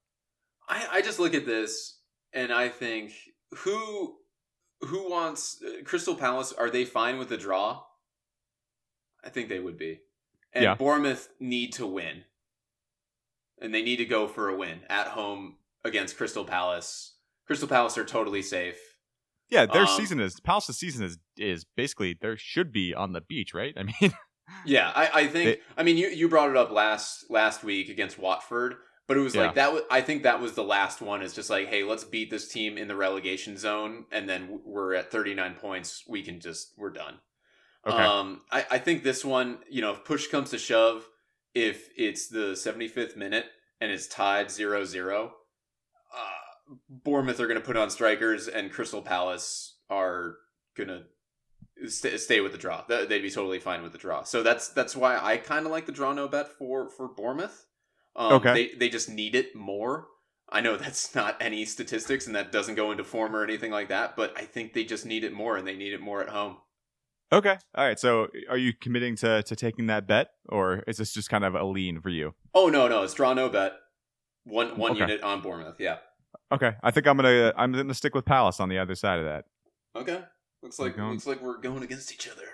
I, 0.68 0.86
I 0.92 1.02
just 1.02 1.18
look 1.18 1.34
at 1.34 1.46
this 1.46 1.98
and 2.32 2.52
I 2.52 2.68
think 2.68 3.12
who 3.56 4.16
who 4.80 5.10
wants 5.10 5.62
uh, 5.62 5.82
Crystal 5.84 6.14
Palace? 6.14 6.52
Are 6.52 6.70
they 6.70 6.84
fine 6.84 7.18
with 7.18 7.28
the 7.28 7.36
draw? 7.36 7.82
I 9.24 9.30
think 9.30 9.48
they 9.48 9.60
would 9.60 9.78
be. 9.78 10.00
And 10.52 10.64
yeah. 10.64 10.74
Bournemouth 10.74 11.28
need 11.40 11.72
to 11.74 11.86
win, 11.86 12.24
and 13.60 13.74
they 13.74 13.82
need 13.82 13.96
to 13.96 14.04
go 14.04 14.26
for 14.26 14.48
a 14.48 14.56
win 14.56 14.80
at 14.88 15.08
home 15.08 15.56
against 15.84 16.16
Crystal 16.16 16.44
Palace 16.44 17.14
Crystal 17.48 17.66
Palace 17.66 17.96
are 17.96 18.04
totally 18.04 18.42
safe. 18.42 18.78
Yeah, 19.48 19.64
their 19.64 19.86
um, 19.86 19.96
season 19.96 20.20
is 20.20 20.38
Palace's 20.38 20.78
season 20.78 21.06
is 21.06 21.18
is 21.38 21.64
basically 21.76 22.16
there 22.20 22.36
should 22.36 22.70
be 22.70 22.94
on 22.94 23.14
the 23.14 23.22
beach, 23.22 23.54
right? 23.54 23.74
I 23.78 23.84
mean, 23.84 24.12
yeah, 24.66 24.92
I, 24.94 25.22
I 25.22 25.26
think 25.26 25.44
they, 25.44 25.60
I 25.76 25.82
mean 25.82 25.96
you 25.96 26.08
you 26.08 26.28
brought 26.28 26.50
it 26.50 26.56
up 26.56 26.70
last 26.70 27.24
last 27.30 27.64
week 27.64 27.88
against 27.88 28.18
Watford, 28.18 28.76
but 29.08 29.16
it 29.16 29.20
was 29.20 29.34
yeah. 29.34 29.46
like 29.46 29.56
that. 29.56 29.72
Was, 29.72 29.82
I 29.90 30.00
think 30.00 30.22
that 30.22 30.40
was 30.40 30.52
the 30.52 30.62
last 30.62 31.00
one. 31.00 31.22
Is 31.22 31.34
just 31.34 31.50
like, 31.50 31.66
hey, 31.66 31.82
let's 31.82 32.04
beat 32.04 32.30
this 32.30 32.46
team 32.46 32.78
in 32.78 32.86
the 32.86 32.94
relegation 32.94 33.56
zone, 33.56 34.04
and 34.12 34.28
then 34.28 34.60
we're 34.64 34.94
at 34.94 35.10
thirty 35.10 35.34
nine 35.34 35.54
points. 35.54 36.04
We 36.06 36.22
can 36.22 36.38
just 36.38 36.74
we're 36.76 36.90
done. 36.90 37.14
Okay. 37.86 37.96
Um, 37.96 38.42
I 38.52 38.66
I 38.72 38.78
think 38.78 39.02
this 39.02 39.24
one, 39.24 39.58
you 39.68 39.80
know, 39.80 39.92
if 39.92 40.04
push 40.04 40.28
comes 40.28 40.50
to 40.50 40.58
shove, 40.58 41.08
if 41.54 41.88
it's 41.96 42.28
the 42.28 42.52
75th 42.52 43.16
minute 43.16 43.46
and 43.80 43.90
it's 43.90 44.06
tied 44.06 44.46
0-0, 44.46 45.24
uh, 45.26 45.30
Bournemouth 46.88 47.40
are 47.40 47.46
going 47.46 47.60
to 47.60 47.64
put 47.66 47.76
on 47.76 47.90
strikers 47.90 48.48
and 48.48 48.70
Crystal 48.70 49.02
Palace 49.02 49.76
are 49.90 50.36
going 50.76 50.88
to 50.88 51.88
st- 51.88 52.20
stay 52.20 52.40
with 52.40 52.52
the 52.52 52.58
draw. 52.58 52.84
They'd 52.88 53.22
be 53.22 53.30
totally 53.30 53.58
fine 53.58 53.82
with 53.82 53.92
the 53.92 53.98
draw. 53.98 54.22
So 54.22 54.42
that's 54.42 54.68
that's 54.68 54.94
why 54.94 55.18
I 55.18 55.36
kind 55.36 55.66
of 55.66 55.72
like 55.72 55.86
the 55.86 55.92
draw 55.92 56.12
no 56.12 56.28
bet 56.28 56.48
for 56.58 56.90
for 56.90 57.08
Bournemouth. 57.08 57.66
Um, 58.18 58.32
Okay. 58.34 58.52
They 58.52 58.74
they 58.74 58.88
just 58.90 59.08
need 59.08 59.34
it 59.34 59.54
more. 59.56 60.08
I 60.50 60.60
know 60.60 60.76
that's 60.84 61.14
not 61.14 61.36
any 61.40 61.64
statistics 61.64 62.26
and 62.26 62.34
that 62.36 62.52
doesn't 62.52 62.74
go 62.74 62.90
into 62.90 63.04
form 63.04 63.34
or 63.34 63.42
anything 63.44 63.70
like 63.70 63.88
that, 63.88 64.16
but 64.16 64.32
I 64.36 64.42
think 64.42 64.72
they 64.74 64.84
just 64.84 65.06
need 65.06 65.24
it 65.24 65.32
more 65.32 65.56
and 65.56 65.66
they 65.66 65.76
need 65.76 65.92
it 65.94 66.00
more 66.00 66.20
at 66.22 66.28
home. 66.28 66.56
Okay. 67.30 67.56
All 67.74 67.84
right. 67.86 67.98
So 67.98 68.28
are 68.50 68.56
you 68.56 68.72
committing 68.72 69.14
to 69.16 69.42
to 69.42 69.54
taking 69.56 69.86
that 69.86 70.06
bet, 70.06 70.28
or 70.48 70.82
is 70.86 70.96
this 70.96 71.12
just 71.12 71.28
kind 71.30 71.44
of 71.44 71.54
a 71.54 71.64
lean 71.64 72.00
for 72.00 72.08
you? 72.08 72.34
Oh 72.54 72.68
no, 72.68 72.88
no, 72.88 73.02
it's 73.02 73.14
draw 73.14 73.32
no 73.34 73.48
bet. 73.48 73.72
One 74.44 74.76
one 74.78 74.92
Okay. 74.92 75.00
unit 75.00 75.22
on 75.22 75.42
Bournemouth. 75.42 75.76
Yeah. 75.78 75.98
Okay. 76.50 76.72
I 76.82 76.90
think 76.90 77.06
I'm 77.06 77.16
gonna 77.16 77.52
I'm 77.56 77.72
gonna 77.72 77.94
stick 77.94 78.14
with 78.14 78.24
Palace 78.24 78.60
on 78.60 78.68
the 78.70 78.78
other 78.78 78.94
side 78.94 79.18
of 79.18 79.26
that. 79.26 79.44
Okay. 79.94 80.22
Looks 80.62 80.78
like 80.78 80.96
going- 80.96 81.12
looks 81.12 81.26
like 81.26 81.40
we're 81.42 81.58
going 81.60 81.82
against 81.82 82.12
each 82.12 82.26
other. 82.28 82.48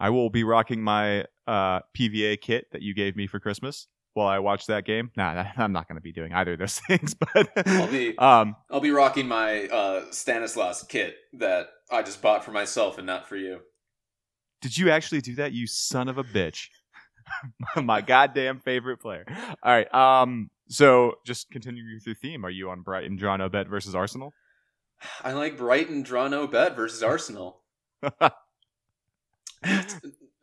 I 0.00 0.10
will 0.10 0.28
be 0.30 0.42
rocking 0.44 0.82
my 0.82 1.26
uh, 1.46 1.80
PVA 1.96 2.40
kit 2.40 2.66
that 2.72 2.82
you 2.82 2.94
gave 2.94 3.16
me 3.16 3.26
for 3.26 3.38
Christmas 3.38 3.86
while 4.14 4.28
I 4.28 4.38
watch 4.38 4.66
that 4.66 4.84
game. 4.84 5.10
Nah, 5.16 5.46
I'm 5.56 5.72
not 5.72 5.88
going 5.88 5.96
to 5.96 6.02
be 6.02 6.12
doing 6.12 6.32
either 6.32 6.54
of 6.54 6.58
those 6.58 6.78
things. 6.88 7.14
But 7.14 7.50
I'll 7.66 7.90
be- 7.90 8.18
um, 8.18 8.56
I'll 8.70 8.80
be 8.80 8.90
rocking 8.90 9.28
my 9.28 9.66
uh, 9.68 10.04
Stanislas 10.10 10.84
kit 10.88 11.16
that 11.34 11.68
I 11.90 12.02
just 12.02 12.20
bought 12.22 12.44
for 12.44 12.50
myself 12.52 12.98
and 12.98 13.06
not 13.06 13.28
for 13.28 13.36
you. 13.36 13.60
did 14.60 14.76
you 14.76 14.90
actually 14.90 15.20
do 15.20 15.34
that, 15.36 15.52
you 15.52 15.66
son 15.66 16.08
of 16.08 16.18
a 16.18 16.24
bitch? 16.24 16.68
my 17.82 18.00
goddamn 18.00 18.58
favorite 18.60 18.98
player. 18.98 19.24
All 19.62 19.72
right. 19.72 19.92
Um, 19.94 20.50
so 20.68 21.14
just 21.24 21.50
continuing 21.50 21.94
with 21.94 22.06
your 22.06 22.14
theme, 22.16 22.44
are 22.44 22.50
you 22.50 22.70
on 22.70 22.82
Brighton 22.82 23.16
draw 23.16 23.36
no 23.36 23.48
bet 23.48 23.68
versus 23.68 23.94
Arsenal? 23.94 24.32
I 25.24 25.32
like 25.32 25.56
Brighton 25.56 26.02
draw 26.02 26.28
no 26.28 26.46
bet 26.46 26.76
versus 26.76 27.02
Arsenal. 27.02 27.60
oh, 28.02 28.30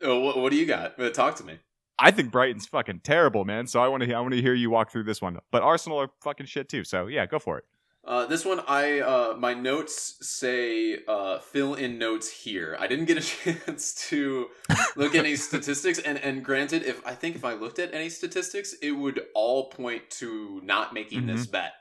what, 0.01 0.37
what 0.37 0.51
do 0.51 0.57
you 0.57 0.65
got? 0.65 0.99
Uh, 0.99 1.09
Talk 1.09 1.35
to 1.37 1.43
me. 1.43 1.59
I 1.99 2.11
think 2.11 2.31
Brighton's 2.31 2.67
fucking 2.67 3.01
terrible, 3.03 3.43
man. 3.45 3.67
So 3.67 3.81
I 3.81 3.87
want 3.87 4.03
to 4.03 4.13
I 4.13 4.19
want 4.19 4.33
to 4.33 4.41
hear 4.41 4.53
you 4.53 4.69
walk 4.69 4.91
through 4.91 5.03
this 5.05 5.21
one. 5.21 5.39
But 5.51 5.63
Arsenal 5.63 5.99
are 5.99 6.09
fucking 6.21 6.45
shit 6.45 6.69
too. 6.69 6.83
So 6.83 7.07
yeah, 7.07 7.25
go 7.25 7.39
for 7.39 7.57
it. 7.57 7.65
Uh, 8.05 8.25
this 8.25 8.45
one, 8.45 8.61
I 8.69 8.99
uh, 9.01 9.35
my 9.37 9.53
notes 9.53 10.15
say 10.25 10.99
uh, 11.09 11.39
fill 11.39 11.73
in 11.73 11.97
notes 11.97 12.29
here. 12.29 12.77
I 12.79 12.87
didn't 12.87 13.05
get 13.05 13.17
a 13.17 13.21
chance 13.65 13.93
to 14.09 14.47
look 14.95 15.13
at 15.13 15.25
any 15.25 15.35
statistics, 15.49 15.99
and 15.99 16.17
and 16.19 16.45
granted, 16.45 16.83
if 16.83 17.05
I 17.05 17.13
think 17.15 17.35
if 17.35 17.43
I 17.43 17.53
looked 17.53 17.79
at 17.79 17.93
any 17.93 18.09
statistics, 18.09 18.73
it 18.81 18.91
would 18.91 19.21
all 19.35 19.69
point 19.69 20.09
to 20.11 20.61
not 20.63 20.93
making 20.93 21.25
this 21.27 21.47
bet. 21.47 21.73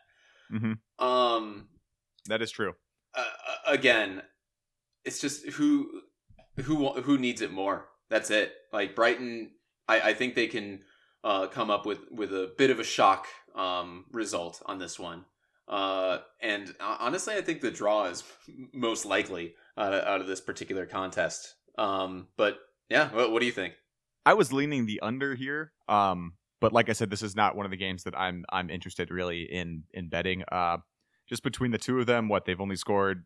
Mhm. 0.52 0.78
Um, 0.98 1.68
That 2.26 2.42
is 2.42 2.50
true. 2.50 2.74
uh, 3.14 3.24
again, 3.66 4.22
it's 5.04 5.20
just 5.20 5.46
who 5.50 6.00
who 6.62 6.92
who 7.02 7.18
needs 7.18 7.40
it 7.40 7.52
more. 7.52 7.86
That's 8.10 8.30
it. 8.30 8.52
Like 8.72 8.96
Brighton, 8.96 9.50
I, 9.88 10.00
I 10.00 10.14
think 10.14 10.34
they 10.34 10.46
can 10.46 10.80
uh, 11.24 11.46
come 11.46 11.70
up 11.70 11.86
with 11.86 12.00
with 12.10 12.32
a 12.32 12.52
bit 12.56 12.70
of 12.70 12.80
a 12.80 12.84
shock 12.84 13.26
um, 13.54 14.04
result 14.12 14.62
on 14.66 14.78
this 14.78 14.98
one. 14.98 15.24
Uh, 15.68 16.18
and 16.40 16.72
honestly, 16.80 17.34
I 17.34 17.40
think 17.40 17.60
the 17.60 17.70
draw 17.70 18.04
is 18.04 18.22
most 18.72 19.04
likely 19.04 19.54
out 19.76 19.92
of, 19.92 20.04
out 20.04 20.20
of 20.20 20.28
this 20.28 20.40
particular 20.40 20.86
contest. 20.86 21.54
Um, 21.76 22.28
but 22.36 22.58
yeah, 22.88 23.12
what, 23.12 23.32
what 23.32 23.40
do 23.40 23.46
you 23.46 23.52
think? 23.52 23.74
I 24.24 24.34
was 24.34 24.52
leaning 24.52 24.86
the 24.86 25.00
under 25.00 25.34
here. 25.34 25.72
Um, 25.88 26.34
but 26.60 26.72
like 26.72 26.88
I 26.88 26.92
said, 26.92 27.10
this 27.10 27.22
is 27.22 27.36
not 27.36 27.56
one 27.56 27.66
of 27.66 27.70
the 27.70 27.76
games 27.76 28.04
that 28.04 28.18
I'm 28.18 28.44
I'm 28.50 28.70
interested 28.70 29.10
really 29.10 29.42
in 29.42 29.84
in 29.92 30.08
betting. 30.08 30.44
Uh, 30.50 30.78
just 31.28 31.42
between 31.42 31.70
the 31.70 31.78
two 31.78 31.98
of 31.98 32.06
them, 32.06 32.28
what 32.28 32.44
they've 32.44 32.60
only 32.60 32.76
scored 32.76 33.24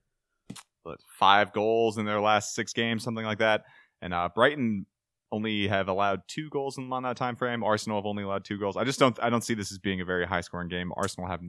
what, 0.82 0.98
five 1.18 1.52
goals 1.52 1.98
in 1.98 2.06
their 2.06 2.20
last 2.20 2.54
six 2.54 2.72
games, 2.72 3.04
something 3.04 3.24
like 3.24 3.38
that. 3.38 3.64
And 4.00 4.14
uh, 4.14 4.30
Brighton 4.34 4.86
only 5.32 5.68
have 5.68 5.88
allowed 5.88 6.22
two 6.26 6.48
goals 6.50 6.76
in 6.78 6.92
on 6.92 7.02
that 7.04 7.16
time 7.16 7.36
frame. 7.36 7.62
Arsenal 7.62 7.98
have 7.98 8.06
only 8.06 8.22
allowed 8.24 8.44
two 8.44 8.58
goals. 8.58 8.76
I 8.76 8.84
just 8.84 8.98
don't 8.98 9.18
I 9.22 9.30
don't 9.30 9.42
see 9.44 9.54
this 9.54 9.70
as 9.72 9.78
being 9.78 10.00
a 10.00 10.04
very 10.04 10.26
high 10.26 10.40
scoring 10.40 10.68
game. 10.68 10.92
Arsenal 10.96 11.28
have 11.28 11.40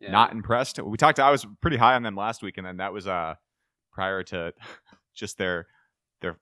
Yeah. 0.00 0.10
not 0.10 0.32
impressed. 0.32 0.80
We 0.82 0.96
talked. 0.96 1.20
I 1.20 1.30
was 1.30 1.46
pretty 1.60 1.76
high 1.76 1.94
on 1.94 2.02
them 2.02 2.16
last 2.16 2.42
week, 2.42 2.58
and 2.58 2.66
then 2.66 2.78
that 2.78 2.92
was 2.92 3.06
uh 3.06 3.34
prior 3.92 4.22
to 4.24 4.52
just 5.14 5.38
their 5.38 5.66
their 6.20 6.38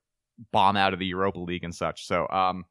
bomb 0.53 0.77
out 0.77 0.93
of 0.93 0.99
the 0.99 1.07
Europa 1.07 1.39
League 1.41 1.65
and 1.65 1.75
such. 1.75 2.07
So 2.07 2.27
um, 2.29 2.65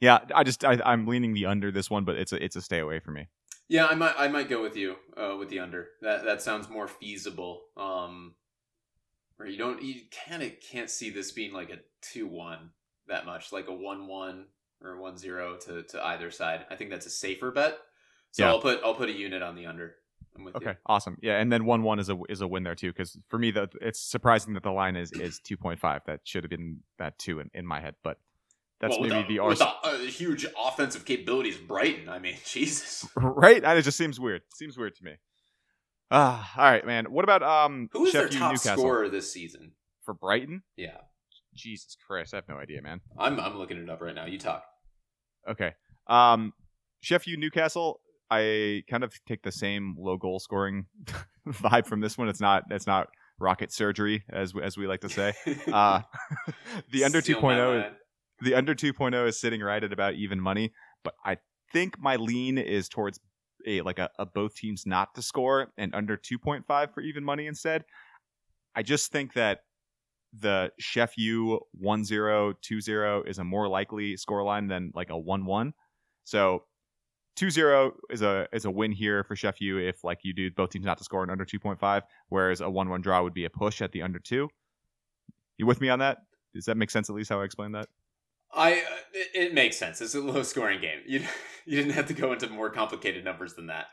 yeah, 0.00 0.18
I 0.34 0.44
just 0.44 0.64
I, 0.64 0.78
I'm 0.84 1.06
leaning 1.06 1.34
the 1.34 1.46
under 1.46 1.70
this 1.70 1.90
one, 1.90 2.04
but 2.04 2.16
it's 2.16 2.32
a 2.32 2.42
it's 2.44 2.56
a 2.56 2.62
stay 2.62 2.78
away 2.80 3.00
for 3.00 3.10
me. 3.12 3.28
Yeah, 3.68 3.86
I 3.86 3.94
might 3.94 4.14
I 4.18 4.28
might 4.28 4.48
go 4.48 4.60
with 4.62 4.76
you 4.76 4.96
uh, 5.16 5.36
with 5.38 5.48
the 5.48 5.60
under. 5.60 5.88
That 6.02 6.24
that 6.24 6.42
sounds 6.42 6.68
more 6.68 6.88
feasible. 6.88 7.62
Um, 7.76 8.34
where 9.36 9.48
you 9.48 9.56
don't 9.56 9.82
you 9.82 10.02
kind 10.26 10.42
of 10.42 10.52
can't 10.60 10.90
see 10.90 11.08
this 11.08 11.32
being 11.32 11.52
like 11.54 11.70
a 11.70 11.78
two 12.02 12.26
one 12.26 12.70
that 13.10 13.26
much, 13.26 13.52
like 13.52 13.68
a 13.68 13.72
one 13.74 14.06
one 14.06 14.46
or 14.82 14.98
one 14.98 15.16
zero 15.18 15.56
to 15.66 15.82
to 15.84 16.04
either 16.06 16.30
side. 16.30 16.66
I 16.70 16.76
think 16.76 16.90
that's 16.90 17.06
a 17.06 17.10
safer 17.10 17.50
bet. 17.50 17.78
So 18.32 18.44
Yeah. 18.44 18.50
I'll 18.50 18.60
put 18.60 18.80
I'll 18.84 18.94
put 18.94 19.08
a 19.08 19.12
unit 19.12 19.42
on 19.42 19.54
the 19.54 19.66
under. 19.66 19.96
I'm 20.36 20.44
with 20.44 20.56
Okay, 20.56 20.70
you. 20.70 20.76
awesome. 20.86 21.18
Yeah, 21.20 21.38
and 21.40 21.52
then 21.52 21.64
one 21.64 21.82
one 21.82 21.98
is 21.98 22.08
a 22.08 22.18
is 22.28 22.40
a 22.40 22.48
win 22.48 22.62
there 22.62 22.74
too, 22.74 22.90
because 22.92 23.18
for 23.28 23.38
me 23.38 23.50
that 23.52 23.72
it's 23.80 24.00
surprising 24.00 24.54
that 24.54 24.62
the 24.62 24.70
line 24.70 24.96
is 24.96 25.12
is 25.12 25.40
two 25.40 25.56
point 25.56 25.80
five. 25.80 26.02
That 26.06 26.20
should 26.24 26.44
have 26.44 26.50
been 26.50 26.80
that 26.98 27.18
two 27.18 27.40
in, 27.40 27.50
in 27.52 27.66
my 27.66 27.80
head, 27.80 27.96
but 28.04 28.18
that's 28.80 28.92
well, 28.98 29.08
maybe 29.08 29.36
the 29.36 29.54
the, 29.54 29.66
uh, 29.84 29.98
huge 29.98 30.46
offensive 30.58 31.04
capabilities, 31.04 31.56
of 31.56 31.68
Brighton. 31.68 32.08
I 32.08 32.18
mean, 32.18 32.36
Jesus. 32.46 33.06
right? 33.16 33.62
And 33.62 33.78
it 33.78 33.82
just 33.82 33.98
seems 33.98 34.18
weird. 34.18 34.42
seems 34.54 34.78
weird 34.78 34.94
to 34.96 35.04
me. 35.04 35.16
Ah, 36.10 36.52
all 36.56 36.64
right, 36.64 36.84
man. 36.86 37.06
What 37.12 37.24
about 37.24 37.42
um 37.42 37.88
Who 37.92 38.06
is 38.06 38.12
their 38.12 38.22
Sheffield 38.22 38.40
top 38.40 38.52
Newcastle 38.52 38.76
scorer 38.76 39.08
this 39.08 39.32
season? 39.32 39.72
for 40.02 40.14
Brighton? 40.14 40.62
Yeah, 40.76 40.96
Jesus 41.54 41.96
Christ, 42.06 42.34
I 42.34 42.38
have 42.38 42.48
no 42.48 42.56
idea, 42.56 42.82
man. 42.82 43.00
I'm 43.18 43.38
I'm 43.40 43.56
looking 43.58 43.76
it 43.78 43.88
up 43.90 44.00
right 44.00 44.14
now. 44.14 44.26
You 44.26 44.38
talk. 44.38 44.64
Okay. 45.48 45.72
Um 46.06 46.52
Sheffield 47.00 47.38
Newcastle, 47.40 48.00
I 48.30 48.82
kind 48.88 49.02
of 49.04 49.14
take 49.26 49.42
the 49.42 49.52
same 49.52 49.96
low 49.98 50.16
goal 50.16 50.38
scoring 50.38 50.86
vibe 51.48 51.86
from 51.86 52.00
this 52.00 52.16
one. 52.18 52.28
It's 52.28 52.40
not 52.40 52.64
it's 52.70 52.86
not 52.86 53.08
rocket 53.38 53.72
surgery 53.72 54.22
as 54.30 54.52
as 54.62 54.76
we 54.76 54.86
like 54.86 55.00
to 55.00 55.08
say. 55.08 55.32
Uh 55.72 56.02
the 56.90 57.04
under 57.04 57.20
Steal 57.20 57.40
my 57.40 57.54
2.0 57.54 57.82
line. 57.82 57.92
the 58.42 58.54
under 58.54 58.74
2.0 58.74 59.26
is 59.28 59.40
sitting 59.40 59.60
right 59.60 59.82
at 59.82 59.92
about 59.92 60.14
even 60.14 60.40
money, 60.40 60.72
but 61.04 61.14
I 61.24 61.38
think 61.72 61.98
my 61.98 62.16
lean 62.16 62.58
is 62.58 62.88
towards 62.88 63.18
a 63.66 63.80
like 63.82 63.98
a, 63.98 64.10
a 64.18 64.26
both 64.26 64.54
teams 64.56 64.84
not 64.86 65.14
to 65.14 65.22
score 65.22 65.72
and 65.76 65.94
under 65.94 66.16
2.5 66.16 66.94
for 66.94 67.00
even 67.00 67.24
money 67.24 67.46
instead. 67.46 67.84
I 68.74 68.82
just 68.82 69.10
think 69.10 69.32
that 69.34 69.60
the 70.32 70.70
Sheff 70.80 71.12
U 71.16 71.60
1 71.72 72.04
0 72.04 72.54
2 72.60 72.80
0 72.80 73.22
is 73.24 73.38
a 73.38 73.44
more 73.44 73.68
likely 73.68 74.14
scoreline 74.14 74.68
than 74.68 74.92
like 74.94 75.10
a 75.10 75.18
1 75.18 75.44
1. 75.44 75.74
So 76.24 76.64
2 77.36 77.50
0 77.50 77.92
is 78.10 78.22
a 78.22 78.46
is 78.52 78.64
a 78.64 78.70
win 78.70 78.92
here 78.92 79.24
for 79.24 79.34
Sheff 79.34 79.60
U 79.60 79.78
if 79.78 80.04
like 80.04 80.20
you 80.22 80.32
do 80.32 80.50
both 80.50 80.70
teams 80.70 80.84
not 80.84 80.98
to 80.98 81.04
score 81.04 81.22
and 81.22 81.30
under 81.30 81.44
2.5, 81.44 82.02
whereas 82.28 82.60
a 82.60 82.70
1 82.70 82.88
1 82.88 83.00
draw 83.00 83.22
would 83.22 83.34
be 83.34 83.44
a 83.44 83.50
push 83.50 83.82
at 83.82 83.92
the 83.92 84.02
under 84.02 84.18
2. 84.18 84.48
You 85.58 85.66
with 85.66 85.80
me 85.80 85.88
on 85.88 85.98
that? 85.98 86.18
Does 86.54 86.64
that 86.64 86.76
make 86.76 86.90
sense 86.90 87.08
at 87.08 87.16
least 87.16 87.30
how 87.30 87.40
I 87.40 87.44
explained 87.44 87.74
that? 87.74 87.88
I 88.52 88.72
uh, 88.72 88.96
it, 89.12 89.28
it 89.34 89.54
makes 89.54 89.76
sense. 89.76 90.00
It's 90.00 90.14
a 90.14 90.20
low 90.20 90.42
scoring 90.42 90.80
game. 90.80 91.00
You 91.06 91.24
you 91.66 91.76
didn't 91.76 91.92
have 91.92 92.06
to 92.06 92.14
go 92.14 92.32
into 92.32 92.48
more 92.48 92.70
complicated 92.70 93.24
numbers 93.24 93.54
than 93.54 93.66
that. 93.66 93.86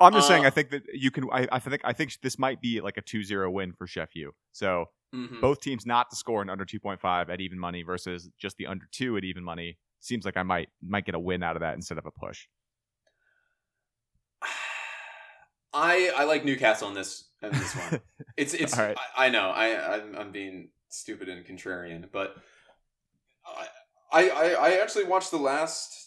I'm 0.00 0.12
just 0.14 0.28
saying 0.28 0.44
Uh, 0.44 0.48
I 0.48 0.50
think 0.50 0.70
that 0.70 0.82
you 0.94 1.10
can 1.10 1.24
I, 1.30 1.46
I 1.52 1.58
think 1.58 1.82
I 1.84 1.92
think 1.92 2.18
this 2.22 2.38
might 2.38 2.60
be 2.60 2.80
like 2.80 2.96
a 2.96 3.02
2-0 3.02 3.52
win 3.52 3.72
for 3.72 3.86
Sheff 3.86 4.08
U. 4.14 4.32
So 4.52 4.86
Mhm. 5.14 5.40
both 5.40 5.60
teams 5.60 5.84
not 5.86 6.08
to 6.10 6.16
score 6.16 6.40
an 6.40 6.48
under 6.48 6.64
2.5 6.64 7.28
at 7.30 7.40
even 7.40 7.58
money 7.58 7.82
versus 7.82 8.30
just 8.38 8.56
the 8.58 8.66
under 8.66 8.86
2 8.92 9.16
at 9.16 9.24
even 9.24 9.42
money 9.42 9.76
seems 10.00 10.24
like 10.24 10.36
I 10.36 10.42
might 10.44 10.68
might 10.80 11.04
get 11.04 11.14
a 11.16 11.18
win 11.18 11.42
out 11.42 11.56
of 11.56 11.60
that 11.60 11.74
instead 11.74 11.98
of 11.98 12.06
a 12.06 12.10
push. 12.12 12.46
I 15.72 16.12
I 16.16 16.24
like 16.24 16.44
Newcastle 16.44 16.88
in 16.88 16.94
this 16.94 17.28
in 17.42 17.50
this 17.50 17.74
one. 17.76 18.00
It's 18.36 18.54
it's 18.54 18.76
right. 18.78 18.96
I, 19.16 19.26
I 19.26 19.28
know 19.28 19.50
I 19.50 19.96
I'm, 19.96 20.16
I'm 20.16 20.32
being 20.32 20.70
stupid 20.88 21.28
and 21.28 21.44
contrarian, 21.44 22.10
but 22.10 22.36
I, 24.12 24.30
I 24.30 24.54
I 24.54 24.70
actually 24.80 25.04
watched 25.04 25.30
the 25.30 25.36
last 25.38 25.99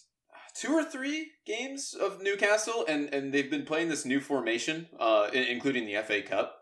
two 0.54 0.74
or 0.74 0.84
three 0.84 1.32
games 1.46 1.94
of 1.94 2.22
Newcastle, 2.22 2.86
and 2.88 3.14
and 3.14 3.34
they've 3.34 3.50
been 3.50 3.66
playing 3.66 3.90
this 3.90 4.06
new 4.06 4.20
formation, 4.20 4.88
uh, 5.00 5.30
including 5.34 5.86
the 5.86 6.02
FA 6.04 6.22
Cup, 6.22 6.56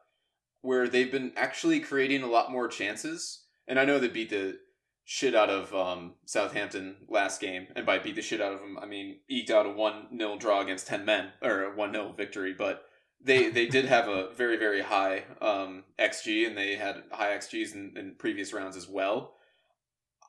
where 0.62 0.88
they've 0.88 1.12
been 1.12 1.34
actually 1.36 1.80
creating 1.80 2.24
a 2.24 2.28
lot 2.28 2.52
more 2.52 2.68
chances. 2.68 3.46
And 3.68 3.80
I 3.80 3.86
know 3.86 4.00
they 4.00 4.08
beat 4.08 4.30
the 4.30 4.58
shit 5.04 5.36
out 5.36 5.50
of 5.50 5.74
um, 5.74 6.16
Southampton 6.26 6.96
last 7.08 7.42
game, 7.42 7.68
and 7.76 7.86
by 7.86 8.00
beat 8.00 8.16
the 8.16 8.22
shit 8.22 8.42
out 8.42 8.54
of 8.54 8.60
them, 8.60 8.78
I 8.82 8.86
mean 8.86 9.20
eked 9.30 9.50
out 9.50 9.66
a 9.66 9.70
one 9.70 10.08
0 10.18 10.38
draw 10.38 10.62
against 10.62 10.88
ten 10.88 11.06
men 11.06 11.32
or 11.42 11.64
a 11.64 11.76
one 11.76 11.94
0 11.94 12.14
victory, 12.16 12.54
but 12.58 12.86
they 13.24 13.50
they 13.50 13.68
did 13.68 13.86
have 13.86 14.08
a 14.08 14.34
very 14.34 14.58
very 14.58 14.82
high 14.82 15.26
um, 15.42 15.84
xG, 16.00 16.48
and 16.48 16.58
they 16.58 16.76
had 16.76 17.04
high 17.12 17.36
xGs 17.38 17.76
in, 17.76 17.94
in 17.96 18.16
previous 18.18 18.54
rounds 18.54 18.78
as 18.78 18.88
well. 18.88 19.36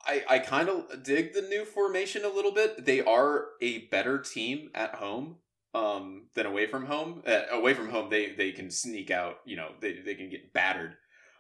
I, 0.05 0.25
I 0.29 0.39
kind 0.41 0.69
of 0.69 1.03
dig 1.03 1.33
the 1.33 1.43
new 1.43 1.65
formation 1.65 2.25
a 2.25 2.29
little 2.29 2.53
bit. 2.53 2.85
They 2.85 3.01
are 3.01 3.47
a 3.61 3.87
better 3.87 4.19
team 4.19 4.71
at 4.75 4.97
home 4.97 5.37
um, 5.75 6.25
than 6.35 6.47
away 6.47 6.67
from 6.67 6.87
home. 6.87 7.23
Uh, 7.27 7.43
away 7.51 7.75
from 7.75 7.91
home, 7.91 8.11
they 8.11 8.33
they 8.33 8.53
can 8.53 8.71
sneak 8.71 9.11
out. 9.11 9.39
You 9.45 9.57
know, 9.57 9.71
they 9.81 10.01
they 10.01 10.15
can 10.15 10.29
get 10.29 10.53
battered. 10.53 10.95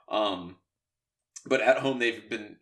Um, 0.08 0.56
but 1.46 1.60
at 1.60 1.78
home, 1.78 1.98
they've 1.98 2.28
been 2.28 2.56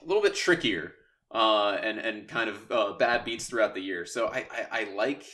a 0.00 0.06
little 0.06 0.22
bit 0.22 0.34
trickier 0.34 0.94
uh, 1.30 1.78
and 1.82 1.98
and 1.98 2.28
kind 2.28 2.48
of 2.48 2.70
uh, 2.70 2.92
bad 2.92 3.24
beats 3.24 3.46
throughout 3.46 3.74
the 3.74 3.80
year. 3.80 4.06
So 4.06 4.28
I, 4.28 4.46
I, 4.50 4.80
I 4.80 4.94
like 4.94 5.24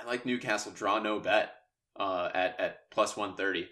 I 0.00 0.06
like 0.06 0.26
Newcastle 0.26 0.72
draw 0.74 0.98
no 0.98 1.20
bet 1.20 1.52
uh, 1.98 2.30
at 2.34 2.58
at 2.58 2.90
plus 2.90 3.16
one 3.16 3.36
thirty. 3.36 3.68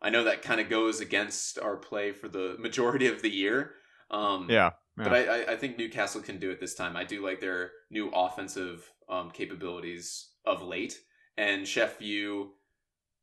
I 0.00 0.10
know 0.10 0.24
that 0.24 0.42
kind 0.42 0.60
of 0.60 0.68
goes 0.68 1.00
against 1.00 1.58
our 1.58 1.76
play 1.76 2.12
for 2.12 2.28
the 2.28 2.56
majority 2.58 3.06
of 3.06 3.22
the 3.22 3.30
year. 3.30 3.74
Um, 4.10 4.48
Yeah. 4.50 4.70
But 4.96 5.12
I, 5.12 5.24
I, 5.24 5.52
I 5.52 5.56
think 5.56 5.78
Newcastle 5.78 6.20
can 6.20 6.38
do 6.38 6.50
it 6.50 6.60
this 6.60 6.74
time. 6.74 6.96
I 6.96 7.04
do 7.04 7.24
like 7.24 7.40
their 7.40 7.70
new 7.90 8.10
offensive 8.10 8.90
um, 9.08 9.30
capabilities 9.30 10.28
of 10.44 10.62
late. 10.62 10.98
And 11.36 11.62
Sheff 11.62 12.00
U, 12.00 12.52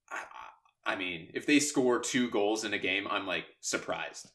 I, 0.10 0.94
I 0.94 0.96
mean, 0.96 1.30
if 1.34 1.46
they 1.46 1.60
score 1.60 2.00
two 2.00 2.30
goals 2.32 2.64
in 2.64 2.74
a 2.74 2.80
game, 2.80 3.08
I'm 3.08 3.28
like 3.28 3.46
surprised. 3.62 4.30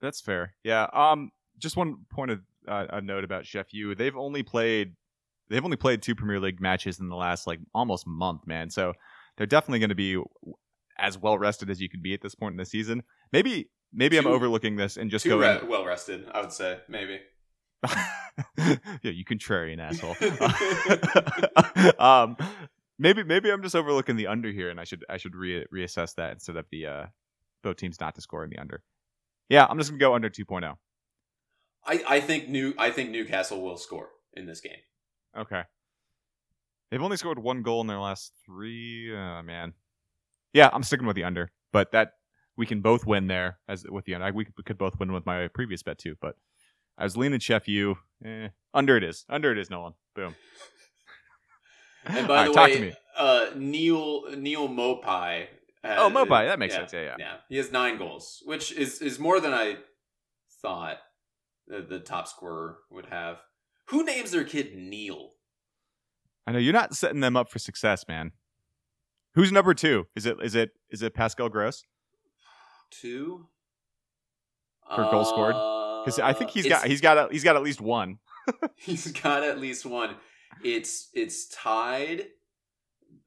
That's 0.00 0.20
fair. 0.20 0.54
Yeah. 0.62 0.86
Um. 0.92 1.30
Just 1.58 1.74
one 1.74 2.04
point 2.10 2.30
of 2.30 2.40
uh, 2.68 2.86
a 2.90 3.00
note 3.00 3.24
about 3.24 3.44
Sheff 3.44 3.66
U. 3.70 3.94
They've 3.94 4.14
only 4.14 4.42
played 4.42 4.94
they've 5.48 5.64
only 5.64 5.78
played 5.78 6.02
two 6.02 6.14
Premier 6.14 6.38
League 6.38 6.60
matches 6.60 7.00
in 7.00 7.08
the 7.08 7.16
last 7.16 7.46
like 7.46 7.60
almost 7.74 8.06
month, 8.06 8.46
man. 8.46 8.68
So 8.68 8.92
they're 9.36 9.46
definitely 9.46 9.78
going 9.78 9.88
to 9.88 9.94
be 9.94 10.22
as 10.98 11.18
well 11.18 11.38
rested 11.38 11.70
as 11.70 11.80
you 11.80 11.88
can 11.88 12.02
be 12.02 12.14
at 12.14 12.20
this 12.20 12.34
point 12.34 12.52
in 12.52 12.56
the 12.58 12.66
season. 12.66 13.02
Maybe 13.32 13.70
maybe 13.92 14.16
I'm 14.16 14.26
overlooking 14.26 14.76
this 14.76 14.96
and 14.96 15.10
just 15.10 15.24
Too 15.24 15.30
going. 15.30 15.62
re- 15.62 15.68
well 15.68 15.84
rested, 15.84 16.26
I 16.32 16.40
would 16.40 16.52
say, 16.52 16.78
maybe. 16.88 17.20
yeah, 18.58 18.76
you 19.02 19.24
contrarian 19.24 19.78
asshole. 19.80 20.16
um, 21.98 22.36
maybe 22.98 23.22
maybe 23.22 23.50
I'm 23.50 23.62
just 23.62 23.76
overlooking 23.76 24.16
the 24.16 24.26
under 24.26 24.50
here, 24.50 24.70
and 24.70 24.80
I 24.80 24.84
should 24.84 25.04
I 25.08 25.16
should 25.16 25.34
re- 25.34 25.66
reassess 25.74 26.14
that 26.16 26.32
instead 26.32 26.56
of 26.56 26.66
the 26.70 26.86
uh, 26.86 27.06
both 27.62 27.76
teams 27.76 28.00
not 28.00 28.14
to 28.16 28.20
score 28.20 28.44
in 28.44 28.50
the 28.50 28.58
under. 28.58 28.82
Yeah, 29.48 29.66
I'm 29.68 29.78
just 29.78 29.90
gonna 29.90 30.00
go 30.00 30.14
under 30.14 30.28
oh. 30.28 30.44
2.0. 30.44 30.74
I, 31.86 32.16
I 32.16 32.20
think 32.20 32.48
new 32.48 32.74
I 32.78 32.90
think 32.90 33.10
Newcastle 33.10 33.62
will 33.62 33.76
score 33.76 34.08
in 34.34 34.46
this 34.46 34.60
game. 34.60 34.80
Okay. 35.36 35.62
They've 36.90 37.02
only 37.02 37.16
scored 37.16 37.38
one 37.38 37.62
goal 37.62 37.80
in 37.80 37.86
their 37.86 37.98
last 37.98 38.32
three. 38.44 39.12
Oh, 39.12 39.42
man. 39.42 39.74
Yeah, 40.52 40.70
I'm 40.72 40.82
sticking 40.82 41.06
with 41.06 41.16
the 41.16 41.24
under, 41.24 41.50
but 41.72 41.92
that 41.92 42.12
we 42.56 42.66
can 42.66 42.80
both 42.80 43.06
win 43.06 43.26
there 43.26 43.58
as 43.68 43.84
with 43.88 44.04
the 44.04 44.14
under. 44.14 44.32
We 44.32 44.44
could- 44.64 44.78
both 44.78 44.98
win 44.98 45.12
with 45.12 45.26
my 45.26 45.48
previous 45.48 45.82
bet 45.82 45.98
too, 45.98 46.16
but 46.20 46.36
I 46.98 47.04
was 47.04 47.16
leaning 47.16 47.40
Sheff 47.40 47.66
U. 47.68 47.96
Eh, 48.24 48.48
under 48.72 48.96
it 48.96 49.04
is. 49.04 49.24
Under 49.28 49.52
it 49.52 49.58
is, 49.58 49.68
Nolan. 49.70 49.94
Boom. 50.14 50.34
And 52.04 52.26
by 52.28 52.46
All 52.46 52.52
the 52.52 52.56
right, 52.58 52.70
talk 52.70 52.76
to 52.78 52.80
way, 52.86 52.96
uh, 53.16 53.46
Neal 53.56 54.36
Neal 54.36 54.68
Maupay. 54.68 55.46
Has, 55.84 55.98
Oh, 56.00 56.10
Maupay, 56.10 56.46
that 56.48 56.58
makes 56.58 56.74
sense, 56.74 56.92
yeah, 56.92 57.02
yeah. 57.02 57.16
yeah. 57.18 57.36
He 57.48 57.56
has 57.58 57.70
nine 57.70 57.98
goals, 57.98 58.42
which 58.44 58.72
is 58.72 59.00
is 59.00 59.18
more 59.18 59.40
than 59.40 59.52
I 59.52 59.76
thought 60.62 60.98
the, 61.66 61.80
the 61.82 62.00
top 62.00 62.26
scorer 62.28 62.78
would 62.90 63.06
have. 63.06 63.38
Who 63.88 64.04
names 64.04 64.30
their 64.32 64.44
kid 64.44 64.74
Neal? 64.74 65.32
I 66.46 66.52
know 66.52 66.58
you're 66.58 66.72
not 66.72 66.94
setting 66.96 67.20
them 67.20 67.36
up 67.36 67.50
for 67.50 67.58
success, 67.58 68.04
man. 68.08 68.32
Who's 69.34 69.52
number 69.52 69.74
two? 69.74 70.06
Is 70.16 70.26
it 70.26 70.38
is 70.42 70.54
it 70.54 70.70
is 70.90 71.02
it 71.02 71.14
Pascal 71.14 71.48
Gross? 71.48 71.84
Two 72.90 73.46
For 74.94 75.02
goal 75.10 75.24
scored? 75.24 75.54
Because 76.04 76.20
I 76.20 76.32
think 76.32 76.50
he's 76.50 76.66
got 76.68 76.86
he's 76.86 77.00
got 77.00 77.18
a, 77.18 77.28
he's 77.32 77.42
got 77.44 77.56
at 77.56 77.62
least 77.62 77.80
one. 77.80 78.18
he's 78.76 79.10
got 79.12 79.42
at 79.42 79.58
least 79.58 79.84
one. 79.86 80.14
It's 80.62 81.08
it's 81.12 81.48
tied 81.48 82.26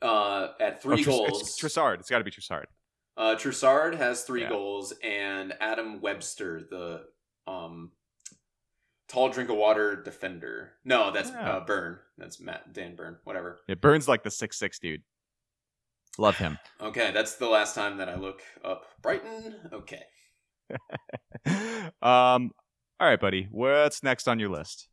uh, 0.02 0.50
at 0.60 0.76
Oh, 0.76 0.80
three 0.80 1.04
Tris- 1.04 1.08
goals. 1.16 1.42
It's 1.42 1.62
Trossard. 1.62 2.00
It's 2.00 2.10
got 2.10 2.20
to 2.20 2.24
be 2.24 2.32
Trossard. 2.32 2.66
Uh, 3.18 3.36
Trossard 3.36 3.96
has 3.98 4.24
three 4.24 4.42
Yeah. 4.44 4.50
goals, 4.50 4.94
and 5.04 5.54
Adam 5.60 6.00
Webster, 6.00 6.62
the 6.70 7.04
um, 7.52 7.92
tall 9.10 9.28
drink 9.28 9.50
of 9.50 9.58
water 9.58 10.02
defender. 10.02 10.72
No, 10.86 11.12
that's 11.12 11.30
Yeah. 11.32 11.52
uh, 11.58 11.66
Burn. 11.66 12.00
That's 12.18 12.40
Matt 12.40 12.72
Dan 12.72 12.96
Burn. 12.96 13.18
Whatever. 13.26 13.60
It 13.68 13.82
burns 13.82 14.08
like 14.08 14.24
the 14.24 14.32
six 14.32 14.58
six 14.58 14.80
dude. 14.80 15.02
Love 16.20 16.38
him. 16.38 16.60
Okay, 16.82 17.12
that's 17.12 17.36
the 17.36 17.50
last 17.50 17.76
time 17.76 17.98
that 17.98 18.08
I 18.08 18.16
look 18.16 18.42
up 18.64 18.86
Brighton. 19.02 19.54
Okay. 19.74 20.02
um. 22.02 22.52
All 23.02 23.08
right, 23.08 23.20
buddy. 23.20 23.50
What's 23.52 24.02
next 24.02 24.30
on 24.30 24.40
your 24.40 24.48
list? 24.48 24.88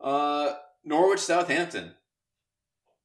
Uh, 0.00 0.54
Norwich 0.84 1.20
Southampton. 1.20 1.94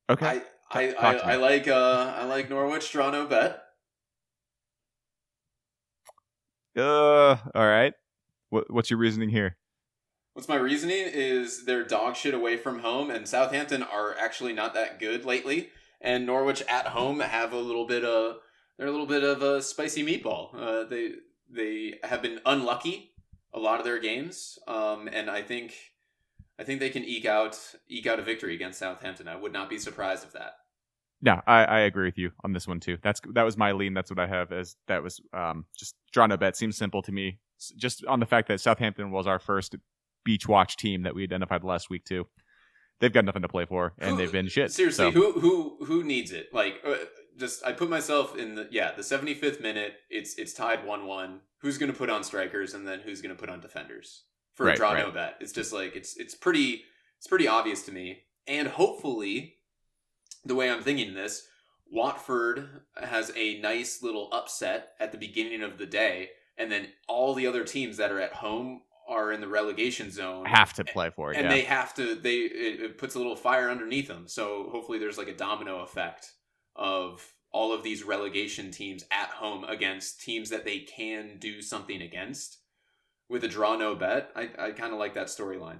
Okay. 0.09 0.25
I 0.25 0.41
I, 0.71 0.93
I. 0.93 1.15
I 1.17 1.35
like 1.35 1.67
uh 1.67 2.15
I 2.17 2.25
like 2.25 2.49
Norwich 2.49 2.91
draw 2.91 3.11
no 3.11 3.27
bet. 3.27 3.61
uh. 6.75 7.37
All 7.53 7.67
right. 7.67 7.93
What, 8.49 8.71
what's 8.73 8.89
your 8.89 8.97
reasoning 8.97 9.29
here? 9.29 9.57
What's 10.33 10.49
my 10.49 10.55
reasoning 10.55 11.05
is 11.05 11.65
they're 11.65 11.83
dog 11.83 12.15
shit 12.15 12.33
away 12.33 12.57
from 12.57 12.79
home, 12.79 13.11
and 13.11 13.27
Southampton 13.27 13.83
are 13.83 14.17
actually 14.17 14.53
not 14.53 14.73
that 14.73 14.99
good 14.99 15.23
lately. 15.23 15.69
And 16.03 16.25
Norwich 16.25 16.63
at 16.67 16.87
home 16.87 17.19
have 17.19 17.53
a 17.53 17.59
little 17.59 17.85
bit 17.85 18.03
of 18.03 18.37
they're 18.77 18.87
a 18.87 18.91
little 18.91 19.05
bit 19.05 19.23
of 19.23 19.41
a 19.43 19.61
spicy 19.61 20.03
meatball. 20.03 20.55
Uh, 20.55 20.83
they 20.85 21.11
they 21.49 21.99
have 22.03 22.21
been 22.21 22.39
unlucky 22.45 23.11
a 23.53 23.59
lot 23.59 23.79
of 23.79 23.85
their 23.85 23.99
games, 23.99 24.57
um, 24.67 25.07
and 25.11 25.29
I 25.29 25.41
think 25.41 25.75
I 26.57 26.63
think 26.63 26.79
they 26.79 26.89
can 26.89 27.03
eke 27.03 27.25
out 27.25 27.59
eke 27.89 28.07
out 28.07 28.19
a 28.19 28.23
victory 28.23 28.55
against 28.55 28.79
Southampton. 28.79 29.27
I 29.27 29.35
would 29.35 29.53
not 29.53 29.69
be 29.69 29.77
surprised 29.77 30.23
if 30.23 30.33
that. 30.33 30.53
No, 31.21 31.39
I, 31.45 31.65
I 31.65 31.79
agree 31.81 32.05
with 32.05 32.17
you 32.17 32.31
on 32.43 32.53
this 32.53 32.67
one 32.67 32.79
too. 32.79 32.97
That's 33.03 33.21
that 33.33 33.43
was 33.43 33.57
my 33.57 33.71
lean. 33.71 33.93
That's 33.93 34.09
what 34.09 34.19
I 34.19 34.27
have 34.27 34.51
as 34.51 34.75
that 34.87 35.03
was 35.03 35.21
um 35.33 35.65
just 35.77 35.95
drawn 36.11 36.31
a 36.31 36.37
bet. 36.37 36.57
Seems 36.57 36.77
simple 36.77 37.01
to 37.03 37.11
me. 37.11 37.39
Just 37.77 38.03
on 38.05 38.19
the 38.19 38.25
fact 38.25 38.47
that 38.47 38.59
Southampton 38.59 39.11
was 39.11 39.27
our 39.27 39.37
first 39.37 39.75
beach 40.23 40.47
watch 40.47 40.77
team 40.77 41.03
that 41.03 41.13
we 41.13 41.23
identified 41.23 41.63
last 41.63 41.89
week 41.89 42.05
too. 42.05 42.27
They've 43.01 43.11
got 43.11 43.25
nothing 43.25 43.41
to 43.41 43.47
play 43.47 43.65
for, 43.65 43.93
and 43.97 44.11
Who- 44.11 44.17
they've 44.17 44.31
been 44.31 44.47
shit. 44.47 44.71
Seriously, 44.71 45.05
so- 45.05 45.11
who 45.11 45.39
who 45.39 45.85
who 45.85 46.03
needs 46.03 46.31
it? 46.31 46.53
Like, 46.53 46.81
uh, 46.85 46.95
just 47.37 47.65
I 47.65 47.73
put 47.73 47.89
myself 47.89 48.37
in 48.37 48.55
the 48.55 48.67
yeah 48.71 48.91
the 48.95 49.03
seventy 49.03 49.33
fifth 49.33 49.59
minute. 49.59 49.95
It's 50.09 50.35
it's 50.35 50.53
tied 50.53 50.85
one 50.85 51.07
one. 51.07 51.41
Who's 51.57 51.77
going 51.77 51.91
to 51.91 51.97
put 51.97 52.09
on 52.09 52.23
strikers 52.23 52.73
and 52.73 52.87
then 52.87 53.01
who's 53.01 53.21
going 53.21 53.35
to 53.35 53.39
put 53.39 53.49
on 53.49 53.59
defenders 53.59 54.23
for 54.53 54.67
a 54.69 54.75
draw 54.75 54.93
right. 54.93 55.05
no 55.05 55.11
bet? 55.11 55.35
It's 55.41 55.51
just 55.51 55.73
like 55.73 55.95
it's 55.95 56.15
it's 56.17 56.35
pretty 56.35 56.83
it's 57.17 57.27
pretty 57.27 57.47
obvious 57.47 57.83
to 57.83 57.91
me. 57.91 58.23
And 58.47 58.67
hopefully, 58.67 59.55
the 60.45 60.55
way 60.55 60.69
I'm 60.69 60.81
thinking 60.81 61.13
this, 61.13 61.47
Watford 61.91 62.81
has 63.01 63.31
a 63.35 63.59
nice 63.59 64.01
little 64.01 64.29
upset 64.31 64.93
at 64.99 65.11
the 65.11 65.17
beginning 65.17 65.61
of 65.61 65.77
the 65.77 65.85
day, 65.85 66.29
and 66.57 66.71
then 66.71 66.87
all 67.07 67.33
the 67.33 67.47
other 67.47 67.63
teams 67.63 67.97
that 67.97 68.11
are 68.11 68.19
at 68.19 68.33
home 68.33 68.81
are 69.11 69.31
in 69.31 69.41
the 69.41 69.47
relegation 69.47 70.09
zone 70.09 70.45
have 70.45 70.73
to 70.73 70.83
play 70.83 71.09
for 71.09 71.31
it. 71.31 71.37
and 71.37 71.45
yeah. 71.45 71.51
they 71.51 71.61
have 71.61 71.93
to 71.93 72.15
they 72.15 72.37
it, 72.37 72.81
it 72.81 72.97
puts 72.97 73.15
a 73.15 73.17
little 73.17 73.35
fire 73.35 73.69
underneath 73.69 74.07
them 74.07 74.27
so 74.27 74.69
hopefully 74.71 74.97
there's 74.97 75.17
like 75.17 75.27
a 75.27 75.35
domino 75.35 75.79
effect 75.81 76.31
of 76.75 77.33
all 77.51 77.73
of 77.73 77.83
these 77.83 78.03
relegation 78.03 78.71
teams 78.71 79.03
at 79.11 79.29
home 79.29 79.65
against 79.65 80.21
teams 80.21 80.49
that 80.49 80.63
they 80.63 80.79
can 80.79 81.37
do 81.39 81.61
something 81.61 82.01
against 82.01 82.59
with 83.29 83.43
a 83.43 83.47
draw 83.47 83.75
no 83.75 83.93
bet 83.93 84.31
i, 84.35 84.49
I 84.57 84.71
kind 84.71 84.93
of 84.93 84.99
like 84.99 85.13
that 85.15 85.27
storyline 85.27 85.79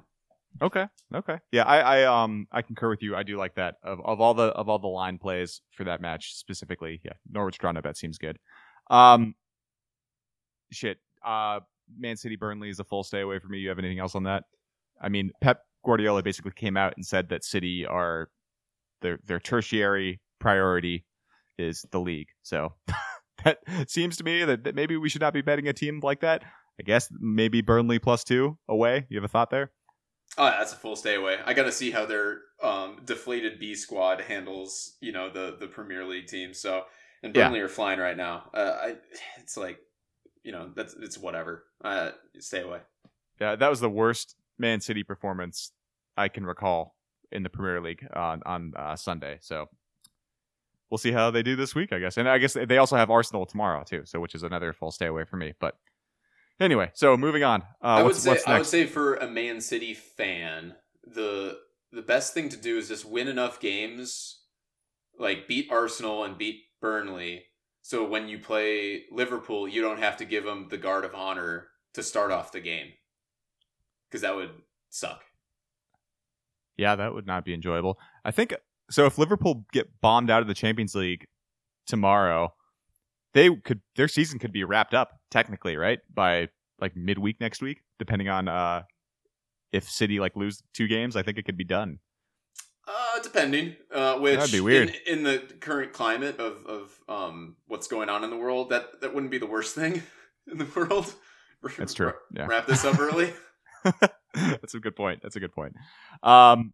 Okay. 0.61 0.85
Okay. 1.13 1.37
Yeah, 1.51 1.63
I, 1.63 2.01
I 2.01 2.23
um 2.23 2.47
I 2.51 2.61
concur 2.61 2.89
with 2.89 3.01
you. 3.01 3.15
I 3.15 3.23
do 3.23 3.37
like 3.37 3.55
that. 3.55 3.75
Of 3.83 3.99
of 4.03 4.19
all 4.19 4.33
the 4.33 4.47
of 4.47 4.67
all 4.69 4.79
the 4.79 4.87
line 4.87 5.17
plays 5.17 5.61
for 5.71 5.85
that 5.85 6.01
match 6.01 6.35
specifically, 6.35 6.99
yeah, 7.03 7.13
Norwich 7.29 7.57
draw 7.57 7.71
no 7.71 7.81
bet 7.81 7.97
seems 7.97 8.17
good. 8.17 8.37
Um 8.89 9.35
shit. 10.71 10.97
Uh 11.25 11.61
Man 11.97 12.17
City 12.17 12.35
Burnley 12.35 12.69
is 12.69 12.79
a 12.79 12.83
full 12.83 13.03
stay 13.03 13.21
away 13.21 13.39
from 13.39 13.51
me. 13.51 13.59
You 13.59 13.69
have 13.69 13.79
anything 13.79 13.99
else 13.99 14.15
on 14.15 14.23
that? 14.23 14.43
I 15.01 15.09
mean, 15.09 15.31
Pep 15.41 15.61
Guardiola 15.85 16.23
basically 16.23 16.51
came 16.55 16.77
out 16.77 16.93
and 16.95 17.05
said 17.05 17.29
that 17.29 17.43
City 17.43 17.85
are 17.85 18.29
their 19.01 19.19
their 19.25 19.39
tertiary 19.39 20.21
priority 20.39 21.05
is 21.57 21.85
the 21.91 21.99
league. 21.99 22.27
So 22.43 22.73
that 23.43 23.59
seems 23.87 24.17
to 24.17 24.23
me 24.23 24.43
that, 24.45 24.63
that 24.63 24.75
maybe 24.75 24.97
we 24.97 25.09
should 25.09 25.21
not 25.21 25.33
be 25.33 25.41
betting 25.41 25.67
a 25.67 25.73
team 25.73 25.99
like 26.03 26.21
that. 26.21 26.43
I 26.79 26.83
guess 26.83 27.09
maybe 27.19 27.61
Burnley 27.61 27.99
plus 27.99 28.23
two 28.23 28.57
away. 28.67 29.05
You 29.09 29.17
have 29.17 29.25
a 29.25 29.27
thought 29.27 29.49
there? 29.49 29.71
oh 30.37 30.45
that's 30.45 30.71
a 30.71 30.77
full 30.77 30.95
stay 30.95 31.15
away 31.15 31.35
i 31.45 31.53
gotta 31.53 31.73
see 31.73 31.91
how 31.91 32.05
their 32.05 32.37
um 32.63 33.01
deflated 33.03 33.59
b 33.59 33.75
squad 33.75 34.21
handles 34.21 34.95
you 35.01 35.11
know 35.11 35.29
the 35.29 35.57
the 35.59 35.67
premier 35.67 36.05
league 36.05 36.25
team 36.27 36.53
so 36.53 36.83
and 37.21 37.35
Yeah. 37.35 37.47
burnley 37.49 37.59
are 37.59 37.67
flying 37.67 37.99
right 37.99 38.15
now 38.15 38.49
uh 38.53 38.77
i 38.81 38.95
it's 39.39 39.57
like 39.57 39.79
you 40.43 40.51
know 40.51 40.71
that's 40.75 40.95
it's 40.95 41.17
whatever 41.17 41.65
uh 41.83 42.11
stay 42.39 42.61
away 42.61 42.79
Yeah, 43.39 43.55
that 43.55 43.69
was 43.69 43.79
the 43.79 43.89
worst 43.89 44.35
Man 44.57 44.81
City 44.81 45.03
performance 45.03 45.71
I 46.17 46.27
can 46.27 46.45
recall 46.45 46.95
in 47.31 47.43
the 47.43 47.49
Premier 47.49 47.81
League 47.81 48.05
on 48.13 48.41
on 48.45 48.73
uh, 48.75 48.95
Sunday. 48.95 49.37
So 49.41 49.67
we'll 50.89 50.97
see 50.97 51.11
how 51.11 51.31
they 51.31 51.41
do 51.41 51.55
this 51.55 51.73
week, 51.73 51.93
I 51.93 51.99
guess. 51.99 52.17
And 52.17 52.29
I 52.29 52.37
guess 52.37 52.53
they 52.53 52.77
also 52.77 52.97
have 52.97 53.09
Arsenal 53.09 53.45
tomorrow 53.45 53.83
too, 53.83 54.01
so 54.05 54.19
which 54.19 54.35
is 54.35 54.43
another 54.43 54.73
full 54.73 54.91
stay 54.91 55.07
away 55.07 55.23
for 55.25 55.37
me. 55.37 55.53
But 55.59 55.75
Anyway, 56.61 56.91
so 56.93 57.17
moving 57.17 57.43
on. 57.43 57.63
Uh, 57.83 57.87
I 57.87 58.03
would 58.03 58.09
what's, 58.09 58.21
say 58.21 58.37
I 58.45 58.59
would 58.59 58.67
say 58.67 58.85
for 58.85 59.15
a 59.15 59.27
Man 59.27 59.59
City 59.61 59.95
fan, 59.95 60.75
the 61.03 61.57
the 61.91 62.03
best 62.03 62.35
thing 62.35 62.49
to 62.49 62.57
do 62.57 62.77
is 62.77 62.87
just 62.87 63.03
win 63.03 63.27
enough 63.27 63.59
games, 63.59 64.41
like 65.17 65.47
beat 65.47 65.71
Arsenal 65.71 66.23
and 66.23 66.37
beat 66.37 66.61
Burnley. 66.79 67.45
So 67.81 68.07
when 68.07 68.27
you 68.27 68.37
play 68.37 69.05
Liverpool, 69.11 69.67
you 69.67 69.81
don't 69.81 69.99
have 69.99 70.17
to 70.17 70.25
give 70.25 70.43
them 70.43 70.67
the 70.69 70.77
guard 70.77 71.03
of 71.03 71.15
honor 71.15 71.67
to 71.93 72.03
start 72.03 72.31
off 72.31 72.51
the 72.51 72.61
game, 72.61 72.93
because 74.07 74.21
that 74.21 74.35
would 74.35 74.51
suck. 74.89 75.23
Yeah, 76.77 76.95
that 76.95 77.13
would 77.13 77.27
not 77.27 77.43
be 77.43 77.53
enjoyable. 77.53 77.99
I 78.23 78.31
think 78.31 78.55
so. 78.89 79.05
If 79.05 79.17
Liverpool 79.17 79.65
get 79.73 79.99
bombed 79.99 80.29
out 80.29 80.41
of 80.41 80.47
the 80.47 80.53
Champions 80.53 80.95
League 80.95 81.27
tomorrow, 81.85 82.53
they 83.33 83.55
could 83.55 83.81
their 83.95 84.07
season 84.07 84.39
could 84.39 84.53
be 84.53 84.63
wrapped 84.63 84.93
up 84.93 85.19
technically, 85.29 85.75
right? 85.75 85.99
By 86.13 86.47
like 86.79 86.95
midweek 86.95 87.39
next 87.39 87.61
week, 87.61 87.81
depending 87.99 88.29
on 88.29 88.47
uh 88.47 88.83
if 89.71 89.89
City 89.89 90.19
like 90.19 90.35
lose 90.35 90.63
two 90.73 90.87
games. 90.87 91.15
I 91.15 91.23
think 91.23 91.37
it 91.37 91.45
could 91.45 91.57
be 91.57 91.63
done. 91.63 91.99
Depending. 93.23 93.75
Uh, 93.93 94.17
which 94.19 94.37
That'd 94.37 94.51
be 94.51 94.61
weird. 94.61 94.89
in, 95.05 95.19
in 95.19 95.23
the 95.23 95.39
current 95.59 95.93
climate 95.93 96.39
of 96.39 96.65
of 96.65 96.99
um 97.09 97.55
what's 97.67 97.87
going 97.87 98.09
on 98.09 98.23
in 98.23 98.29
the 98.29 98.37
world. 98.37 98.69
That 98.69 99.01
that 99.01 99.13
wouldn't 99.13 99.31
be 99.31 99.37
the 99.37 99.47
worst 99.47 99.75
thing 99.75 100.03
in 100.51 100.57
the 100.57 100.67
world. 100.75 101.13
That's 101.77 101.93
true. 101.93 102.13
Yeah. 102.35 102.45
Wrap 102.47 102.65
this 102.65 102.83
up 102.85 102.99
early. 102.99 103.33
That's 104.33 104.73
a 104.73 104.79
good 104.79 104.95
point. 104.95 105.21
That's 105.21 105.35
a 105.35 105.39
good 105.39 105.51
point. 105.53 105.75
Um, 106.23 106.71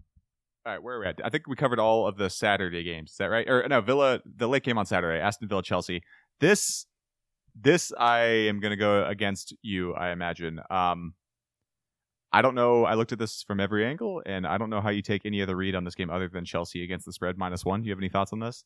all 0.65 0.73
right, 0.73 0.83
where 0.83 0.95
are 0.95 0.99
we 0.99 1.05
at? 1.07 1.19
I 1.23 1.29
think 1.29 1.47
we 1.47 1.55
covered 1.55 1.79
all 1.79 2.07
of 2.07 2.17
the 2.17 2.29
Saturday 2.29 2.83
games. 2.83 3.11
Is 3.11 3.17
that 3.17 3.25
right? 3.27 3.47
Or 3.49 3.65
no, 3.67 3.81
Villa. 3.81 4.21
The 4.35 4.47
late 4.47 4.63
game 4.63 4.77
on 4.77 4.85
Saturday. 4.85 5.19
Aston 5.19 5.47
Villa, 5.47 5.63
Chelsea. 5.63 6.03
This, 6.39 6.85
this 7.59 7.91
I 7.97 8.19
am 8.19 8.59
going 8.59 8.71
to 8.71 8.77
go 8.77 9.05
against 9.05 9.55
you. 9.61 9.93
I 9.93 10.11
imagine. 10.11 10.59
Um, 10.69 11.13
I 12.31 12.41
don't 12.41 12.55
know. 12.55 12.85
I 12.85 12.95
looked 12.95 13.11
at 13.11 13.19
this 13.19 13.43
from 13.43 13.59
every 13.59 13.85
angle, 13.85 14.21
and 14.25 14.45
I 14.45 14.57
don't 14.57 14.69
know 14.69 14.81
how 14.81 14.89
you 14.89 15.01
take 15.01 15.25
any 15.25 15.41
other 15.41 15.55
read 15.55 15.75
on 15.75 15.83
this 15.85 15.95
game 15.95 16.09
other 16.09 16.27
than 16.27 16.45
Chelsea 16.45 16.83
against 16.83 17.05
the 17.05 17.13
spread 17.13 17.37
minus 17.37 17.63
one. 17.63 17.81
Do 17.81 17.87
you 17.87 17.91
have 17.93 17.99
any 17.99 18.09
thoughts 18.09 18.33
on 18.33 18.39
this? 18.39 18.65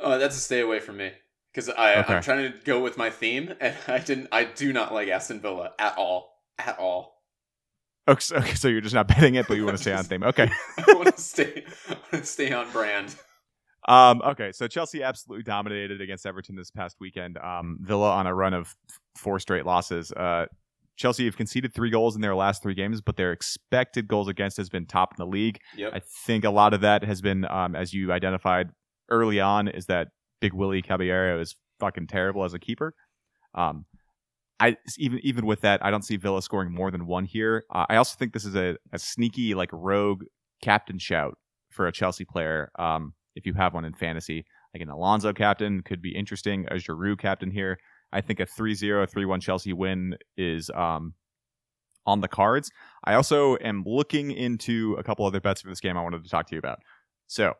Uh, 0.00 0.18
that's 0.18 0.36
a 0.36 0.40
stay 0.40 0.60
away 0.60 0.78
from 0.80 0.96
me 0.98 1.12
because 1.52 1.68
I 1.68 1.96
Okay. 1.96 2.14
I'm 2.14 2.22
trying 2.22 2.52
to 2.52 2.58
go 2.64 2.80
with 2.80 2.96
my 2.96 3.10
theme, 3.10 3.54
and 3.60 3.76
I 3.88 3.98
didn't. 3.98 4.28
I 4.32 4.44
do 4.44 4.72
not 4.72 4.94
like 4.94 5.08
Aston 5.08 5.40
Villa 5.40 5.72
at 5.78 5.96
all. 5.98 6.40
At 6.58 6.78
all. 6.78 7.22
Okay, 8.08 8.20
so, 8.20 8.36
okay, 8.38 8.54
so 8.54 8.68
you're 8.68 8.80
just 8.80 8.94
not 8.94 9.08
betting 9.08 9.34
it, 9.34 9.46
but 9.48 9.56
you 9.56 9.64
want 9.64 9.76
to 9.76 9.82
stay 9.82 9.92
on 9.92 10.04
theme. 10.04 10.22
Okay. 10.22 10.50
I 10.78 10.94
want 10.94 11.14
to 11.14 11.20
stay. 11.22 11.64
I 11.88 11.92
want 12.12 12.24
to 12.24 12.24
stay 12.24 12.52
on 12.52 12.70
brand. 12.70 13.14
Um, 13.88 14.22
okay, 14.22 14.52
so 14.52 14.68
Chelsea 14.68 15.02
absolutely 15.02 15.42
dominated 15.42 16.00
against 16.00 16.24
Everton 16.24 16.54
this 16.54 16.70
past 16.70 16.96
weekend. 17.00 17.36
Um, 17.38 17.78
Villa 17.80 18.12
on 18.12 18.28
a 18.28 18.34
run 18.34 18.54
of 18.54 18.72
four 19.16 19.40
straight 19.40 19.66
losses. 19.66 20.12
Uh, 20.12 20.46
Chelsea 20.96 21.24
have 21.24 21.36
conceded 21.36 21.74
three 21.74 21.90
goals 21.90 22.14
in 22.14 22.20
their 22.20 22.34
last 22.34 22.62
three 22.62 22.74
games, 22.74 23.00
but 23.00 23.16
their 23.16 23.32
expected 23.32 24.08
goals 24.08 24.28
against 24.28 24.56
has 24.56 24.68
been 24.68 24.86
top 24.86 25.12
in 25.12 25.24
the 25.24 25.30
league. 25.30 25.58
Yep. 25.76 25.92
I 25.94 26.00
think 26.26 26.44
a 26.44 26.50
lot 26.50 26.74
of 26.74 26.82
that 26.82 27.02
has 27.04 27.20
been, 27.20 27.44
um, 27.46 27.74
as 27.74 27.92
you 27.92 28.12
identified 28.12 28.70
early 29.08 29.40
on, 29.40 29.68
is 29.68 29.86
that 29.86 30.08
Big 30.40 30.52
Willie 30.52 30.82
Caballero 30.82 31.40
is 31.40 31.56
fucking 31.80 32.08
terrible 32.08 32.44
as 32.44 32.54
a 32.54 32.58
keeper. 32.58 32.94
Um, 33.54 33.86
I 34.60 34.76
even 34.96 35.18
even 35.22 35.46
with 35.46 35.62
that, 35.62 35.84
I 35.84 35.90
don't 35.90 36.04
see 36.04 36.16
Villa 36.16 36.40
scoring 36.40 36.72
more 36.72 36.90
than 36.90 37.06
one 37.06 37.24
here. 37.24 37.64
Uh, 37.74 37.86
I 37.88 37.96
also 37.96 38.16
think 38.16 38.32
this 38.32 38.44
is 38.44 38.54
a, 38.54 38.76
a 38.92 38.98
sneaky 38.98 39.54
like 39.54 39.70
rogue 39.72 40.22
captain 40.62 40.98
shout 40.98 41.36
for 41.70 41.86
a 41.86 41.92
Chelsea 41.92 42.24
player. 42.24 42.70
Um, 42.78 43.14
if 43.34 43.44
you 43.46 43.54
have 43.54 43.74
one 43.74 43.84
in 43.84 43.94
fantasy, 43.94 44.44
like 44.74 44.82
an 44.82 44.90
Alonso 44.90 45.32
captain 45.32 45.82
could 45.82 46.00
be 46.00 46.14
interesting. 46.14 46.66
A 46.70 46.74
Giroud 46.74 47.18
captain 47.18 47.50
here. 47.50 47.78
I 48.12 48.20
think 48.20 48.40
a 48.40 48.46
3-0, 48.46 49.10
3-1 49.10 49.40
Chelsea 49.40 49.72
win 49.72 50.16
is 50.36 50.70
um, 50.70 51.14
on 52.06 52.20
the 52.20 52.28
cards. 52.28 52.70
I 53.04 53.14
also 53.14 53.56
am 53.58 53.84
looking 53.86 54.30
into 54.30 54.96
a 54.98 55.02
couple 55.02 55.26
other 55.26 55.40
bets 55.40 55.62
for 55.62 55.68
this 55.68 55.80
game 55.80 55.96
I 55.96 56.02
wanted 56.02 56.24
to 56.24 56.30
talk 56.30 56.46
to 56.48 56.54
you 56.54 56.58
about. 56.58 56.80
So, 57.26 57.54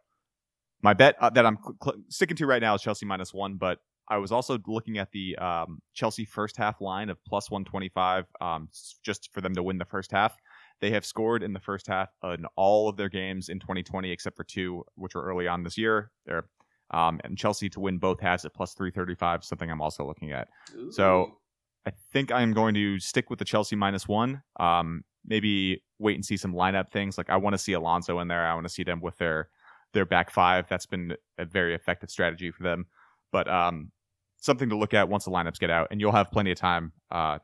my 0.83 0.95
bet 0.95 1.15
uh, 1.21 1.31
that 1.31 1.47
I'm 1.47 1.57
cl- 1.57 1.77
cl- 1.83 1.97
sticking 2.09 2.37
to 2.39 2.47
right 2.47 2.61
now 2.61 2.75
is 2.75 2.83
Chelsea 2.83 3.07
minus 3.07 3.33
one, 3.33 3.55
but 3.55 3.79
I 4.09 4.19
was 4.19 4.33
also 4.33 4.59
looking 4.67 4.99
at 4.99 5.11
the 5.13 5.37
um, 5.37 5.81
Chelsea 5.95 6.25
first 6.25 6.57
half 6.57 6.81
line 6.81 7.09
of 7.09 7.19
plus 7.25 7.51
125 7.51 8.27
um, 8.41 8.69
just 9.05 9.31
for 9.33 9.41
them 9.41 9.55
to 9.55 9.63
win 9.63 9.79
the 9.79 9.85
first 9.85 10.11
half. 10.11 10.37
They 10.81 10.91
have 10.91 11.07
scored 11.07 11.45
in 11.45 11.53
the 11.53 11.61
first 11.61 11.87
half 11.87 12.09
in 12.25 12.45
all 12.57 12.89
of 12.89 12.97
their 12.97 13.09
games 13.09 13.49
in 13.49 13.61
2020 13.61 14.11
except 14.11 14.37
for 14.37 14.43
two, 14.43 14.85
which 14.97 15.15
were 15.15 15.25
early 15.25 15.47
on 15.47 15.63
this 15.63 15.79
year. 15.79 16.11
They're 16.27 16.47
um, 16.93 17.21
and 17.25 17.37
Chelsea 17.39 17.69
to 17.71 17.81
win 17.81 17.99
both 17.99 18.21
halves 18.21 18.45
at 18.45 18.55
plus 18.55 18.75
335, 18.75 19.45
something 19.45 19.71
I'm 19.71 19.81
also 19.83 20.07
looking 20.07 20.33
at. 20.33 20.49
So- 20.91 21.39
I 21.85 21.91
think 22.13 22.31
I'm 22.31 22.53
going 22.53 22.75
to 22.75 23.01
stick 23.01 23.29
with 23.29 23.41
the 23.41 23.45
Chelsea 23.45 23.75
minus 23.75 24.07
one. 24.07 24.41
Um, 24.61 25.03
maybe 25.27 25.83
wait 25.99 26.15
and 26.15 26.25
see 26.25 26.37
some 26.37 26.55
lineup 26.55 26.93
things. 26.93 27.19
Like 27.19 27.29
I 27.29 27.37
want 27.37 27.55
to 27.55 27.59
see 27.59 27.73
Alonso 27.73 28.21
in 28.21 28.29
there. 28.29 28.47
I 28.47 28.55
want 28.55 28.67
to 28.67 28.73
see 28.73 28.85
them 28.85 29.01
with 29.01 29.19
their 29.19 29.49
their 29.93 30.05
back 30.07 30.31
five. 30.31 30.69
That's 30.69 30.87
been 30.87 31.17
a 31.39 31.45
very 31.45 31.75
effective 31.75 32.09
strategy 32.09 32.53
for 32.53 32.63
them. 32.63 32.87
But 33.33 33.49
um, 33.49 33.91
something 34.39 34.69
to 34.69 34.77
look 34.77 34.95
at 34.95 35.09
once 35.09 35.25
the 35.25 35.33
lineups 35.33 35.59
get 35.59 35.71
out, 35.71 35.89
and 35.91 36.01
you'll 36.01 36.13
have 36.13 36.31
plenty 36.31 36.53
of 36.53 36.59
time, 36.59 36.93
uh, 37.11 37.39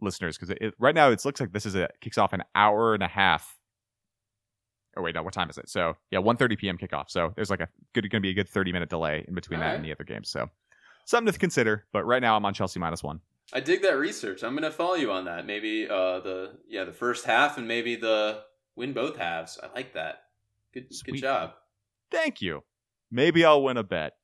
listeners, 0.00 0.38
because 0.38 0.54
right 0.78 0.94
now 0.94 1.10
it 1.10 1.24
looks 1.24 1.40
like 1.40 1.52
this 1.52 1.66
is 1.66 1.74
a 1.74 1.88
kicks 2.00 2.16
off 2.16 2.32
an 2.32 2.44
hour 2.54 2.94
and 2.94 3.02
a 3.02 3.08
half. 3.08 3.53
Oh 4.96 5.02
wait, 5.02 5.14
no, 5.14 5.22
what 5.22 5.34
time 5.34 5.50
is 5.50 5.58
it? 5.58 5.68
So 5.68 5.96
yeah, 6.10 6.20
1.30 6.20 6.58
p.m. 6.58 6.78
kickoff. 6.78 7.08
So 7.08 7.32
there's 7.36 7.50
like 7.50 7.60
a 7.60 7.68
good 7.92 8.08
going 8.10 8.20
to 8.22 8.26
be 8.26 8.30
a 8.30 8.34
good 8.34 8.48
30 8.48 8.72
minute 8.72 8.88
delay 8.88 9.24
in 9.26 9.34
between 9.34 9.60
that 9.60 9.66
Alright. 9.66 9.76
and 9.76 9.84
the 9.84 9.92
other 9.92 10.04
games. 10.04 10.28
So 10.28 10.48
something 11.04 11.32
to 11.32 11.38
consider. 11.38 11.84
But 11.92 12.04
right 12.04 12.22
now 12.22 12.36
I'm 12.36 12.44
on 12.44 12.54
Chelsea 12.54 12.78
minus 12.80 13.02
one. 13.02 13.20
I 13.52 13.60
dig 13.60 13.82
that 13.82 13.98
research. 13.98 14.42
I'm 14.42 14.54
gonna 14.54 14.70
follow 14.70 14.94
you 14.94 15.12
on 15.12 15.26
that. 15.26 15.46
Maybe 15.46 15.86
uh 15.88 16.20
the 16.20 16.58
yeah 16.68 16.84
the 16.84 16.92
first 16.92 17.26
half 17.26 17.58
and 17.58 17.68
maybe 17.68 17.96
the 17.96 18.42
win 18.76 18.92
both 18.92 19.16
halves. 19.16 19.58
I 19.62 19.68
like 19.74 19.94
that. 19.94 20.24
Good 20.72 20.94
Sweet. 20.94 21.12
good 21.12 21.20
job. 21.20 21.52
Thank 22.10 22.40
you. 22.40 22.62
Maybe 23.10 23.44
I'll 23.44 23.62
win 23.62 23.76
a 23.76 23.82
bet. 23.82 24.14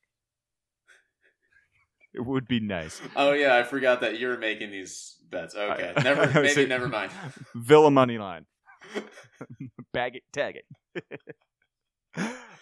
It 2.12 2.24
would 2.24 2.48
be 2.48 2.60
nice. 2.60 3.00
Oh 3.14 3.32
yeah, 3.32 3.56
I 3.56 3.62
forgot 3.62 4.00
that 4.00 4.18
you're 4.18 4.36
making 4.36 4.70
these 4.70 5.16
bets. 5.30 5.54
Okay, 5.54 5.92
never 6.02 6.40
maybe 6.40 6.66
never 6.66 6.88
mind. 6.88 7.12
Villa 7.54 7.90
money 7.90 8.18
line. 8.18 8.46
Bag 9.92 10.16
it, 10.16 10.22
tag 10.32 10.56
it. 10.56 11.20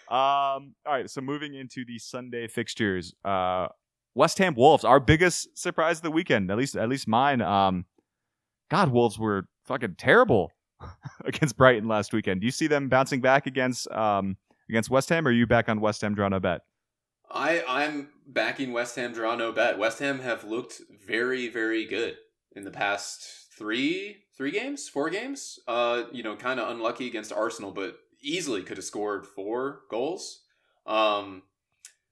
um. 0.09 0.73
All 0.85 0.93
right. 0.93 1.09
So 1.09 1.21
moving 1.21 1.55
into 1.55 1.85
the 1.85 1.99
Sunday 1.99 2.47
fixtures, 2.47 3.13
uh, 3.23 3.67
West 4.15 4.37
Ham 4.39 4.55
Wolves, 4.55 4.83
our 4.83 4.99
biggest 4.99 5.57
surprise 5.57 5.97
of 5.97 6.03
the 6.03 6.11
weekend, 6.11 6.51
at 6.51 6.57
least 6.57 6.75
at 6.75 6.89
least 6.89 7.07
mine. 7.07 7.41
Um, 7.41 7.85
God, 8.69 8.91
Wolves 8.91 9.17
were 9.17 9.45
fucking 9.65 9.95
terrible 9.97 10.51
against 11.25 11.57
Brighton 11.57 11.87
last 11.87 12.13
weekend. 12.13 12.41
Do 12.41 12.45
you 12.45 12.51
see 12.51 12.67
them 12.67 12.89
bouncing 12.89 13.21
back 13.21 13.47
against 13.47 13.89
um 13.91 14.37
against 14.69 14.89
West 14.89 15.09
Ham? 15.09 15.27
Or 15.27 15.29
are 15.29 15.33
you 15.33 15.47
back 15.47 15.69
on 15.69 15.79
West 15.79 16.01
Ham 16.01 16.15
draw 16.15 16.27
no 16.27 16.39
bet? 16.39 16.61
I 17.31 17.63
I'm 17.67 18.09
backing 18.27 18.73
West 18.73 18.95
Ham 18.95 19.13
draw 19.13 19.35
no 19.35 19.51
bet. 19.51 19.77
West 19.77 19.99
Ham 19.99 20.19
have 20.19 20.43
looked 20.43 20.81
very 21.05 21.47
very 21.47 21.85
good 21.85 22.17
in 22.55 22.63
the 22.63 22.71
past 22.71 23.47
three 23.57 24.17
three 24.39 24.51
games, 24.51 24.87
four 24.87 25.09
games. 25.09 25.59
Uh, 25.67 26.03
you 26.11 26.23
know, 26.23 26.35
kind 26.35 26.59
of 26.59 26.69
unlucky 26.69 27.05
against 27.05 27.33
Arsenal, 27.33 27.71
but 27.71 27.99
easily 28.21 28.63
could 28.63 28.77
have 28.77 28.85
scored 28.85 29.27
four 29.27 29.81
goals. 29.91 30.41
Um, 30.87 31.43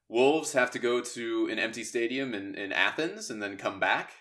Wolves 0.09 0.53
have 0.53 0.71
to 0.71 0.79
go 0.79 1.01
to 1.01 1.47
an 1.49 1.57
empty 1.57 1.83
stadium 1.83 2.33
in, 2.33 2.53
in 2.55 2.71
Athens 2.71 3.29
and 3.29 3.41
then 3.41 3.57
come 3.57 3.79
back. 3.79 4.11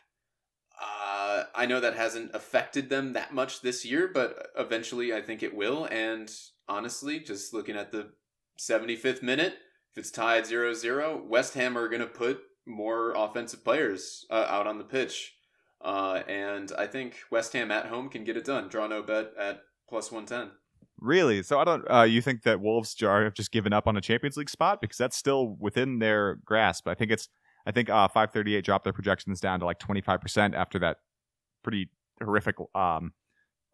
Uh, 0.80 1.44
I 1.54 1.66
know 1.66 1.80
that 1.80 1.96
hasn't 1.96 2.34
affected 2.34 2.88
them 2.88 3.12
that 3.12 3.34
much 3.34 3.60
this 3.60 3.84
year, 3.84 4.08
but 4.12 4.48
eventually 4.56 5.12
I 5.12 5.20
think 5.20 5.42
it 5.42 5.54
will. 5.54 5.86
And 5.86 6.30
honestly, 6.68 7.20
just 7.20 7.52
looking 7.52 7.76
at 7.76 7.92
the 7.92 8.10
75th 8.58 9.22
minute, 9.22 9.54
if 9.92 9.98
it's 9.98 10.10
tied 10.10 10.44
0-0, 10.44 11.26
West 11.26 11.54
Ham 11.54 11.76
are 11.76 11.88
going 11.88 12.00
to 12.00 12.06
put 12.06 12.40
more 12.66 13.12
offensive 13.16 13.64
players 13.64 14.26
uh, 14.30 14.46
out 14.48 14.66
on 14.66 14.78
the 14.78 14.84
pitch. 14.84 15.35
Uh, 15.80 16.22
and 16.26 16.72
I 16.78 16.86
think 16.86 17.16
West 17.30 17.52
Ham 17.52 17.70
at 17.70 17.86
home 17.86 18.08
can 18.08 18.24
get 18.24 18.36
it 18.36 18.44
done. 18.44 18.68
Draw 18.68 18.88
no 18.88 19.02
bet 19.02 19.32
at 19.38 19.62
plus 19.88 20.10
110. 20.10 20.52
Really? 20.98 21.42
So 21.42 21.58
I 21.58 21.64
don't. 21.64 21.84
Uh, 21.90 22.02
you 22.02 22.22
think 22.22 22.42
that 22.42 22.60
Wolves 22.60 22.94
jar 22.94 23.24
have 23.24 23.34
just 23.34 23.52
given 23.52 23.72
up 23.72 23.86
on 23.86 23.96
a 23.96 24.00
Champions 24.00 24.36
League 24.36 24.48
spot 24.48 24.80
because 24.80 24.96
that's 24.96 25.16
still 25.16 25.56
within 25.60 25.98
their 25.98 26.36
grasp. 26.44 26.88
I 26.88 26.94
think 26.94 27.10
it's. 27.10 27.28
I 27.66 27.72
think 27.72 27.90
uh, 27.90 28.06
538 28.08 28.64
dropped 28.64 28.84
their 28.84 28.92
projections 28.92 29.40
down 29.40 29.58
to 29.60 29.66
like 29.66 29.78
25 29.78 30.20
percent 30.20 30.54
after 30.54 30.78
that 30.78 30.98
pretty 31.62 31.90
horrific 32.22 32.56
um, 32.74 33.12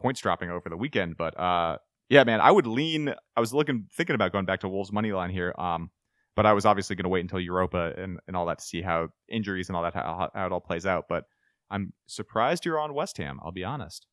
points 0.01 0.19
dropping 0.19 0.49
over 0.49 0.69
the 0.69 0.75
weekend. 0.75 1.15
But 1.15 1.39
uh, 1.39 1.77
yeah, 2.09 2.23
man, 2.23 2.41
I 2.41 2.51
would 2.51 2.67
lean. 2.67 3.13
I 3.35 3.39
was 3.39 3.53
looking, 3.53 3.87
thinking 3.95 4.15
about 4.15 4.31
going 4.31 4.45
back 4.45 4.59
to 4.61 4.69
Wolves 4.69 4.91
money 4.91 5.13
line 5.13 5.29
here. 5.29 5.53
Um, 5.57 5.91
but 6.35 6.45
I 6.45 6.53
was 6.53 6.65
obviously 6.65 6.95
going 6.95 7.03
to 7.03 7.09
wait 7.09 7.21
until 7.21 7.39
Europa 7.39 7.93
and, 7.97 8.19
and 8.27 8.35
all 8.35 8.45
that 8.47 8.59
to 8.59 8.65
see 8.65 8.81
how 8.81 9.09
injuries 9.29 9.69
and 9.69 9.75
all 9.75 9.83
that 9.83 9.93
how, 9.93 10.29
how 10.33 10.45
it 10.45 10.51
all 10.51 10.59
plays 10.59 10.85
out. 10.85 11.05
But 11.07 11.25
I'm 11.73 11.93
surprised 12.07 12.63
you're 12.65 12.79
on 12.79 12.93
West 12.93 13.17
Ham. 13.17 13.39
I'll 13.43 13.51
be 13.51 13.63
honest. 13.63 14.05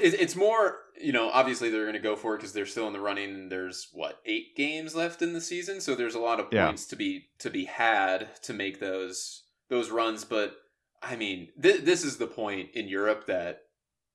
It's 0.00 0.34
more, 0.34 0.78
you 1.00 1.12
know, 1.12 1.30
obviously 1.30 1.70
they're 1.70 1.84
going 1.84 1.92
to 1.94 2.00
go 2.00 2.16
for 2.16 2.34
it 2.34 2.38
because 2.38 2.52
they're 2.52 2.66
still 2.66 2.88
in 2.88 2.92
the 2.92 3.00
running. 3.00 3.48
There's 3.48 3.88
what 3.92 4.20
eight 4.26 4.56
games 4.56 4.96
left 4.96 5.22
in 5.22 5.32
the 5.32 5.40
season, 5.40 5.80
so 5.80 5.94
there's 5.94 6.16
a 6.16 6.20
lot 6.20 6.40
of 6.40 6.48
Yeah. 6.50 6.66
points 6.66 6.86
to 6.86 6.96
be 6.96 7.28
to 7.38 7.50
be 7.50 7.66
had 7.66 8.42
to 8.42 8.52
make 8.52 8.80
those 8.80 9.44
those 9.68 9.90
runs. 9.90 10.24
But 10.24 10.56
I 11.00 11.14
mean, 11.14 11.50
th- 11.62 11.82
this 11.82 12.04
is 12.04 12.16
the 12.18 12.26
point 12.26 12.70
in 12.74 12.88
Europe 12.88 13.26
that 13.28 13.62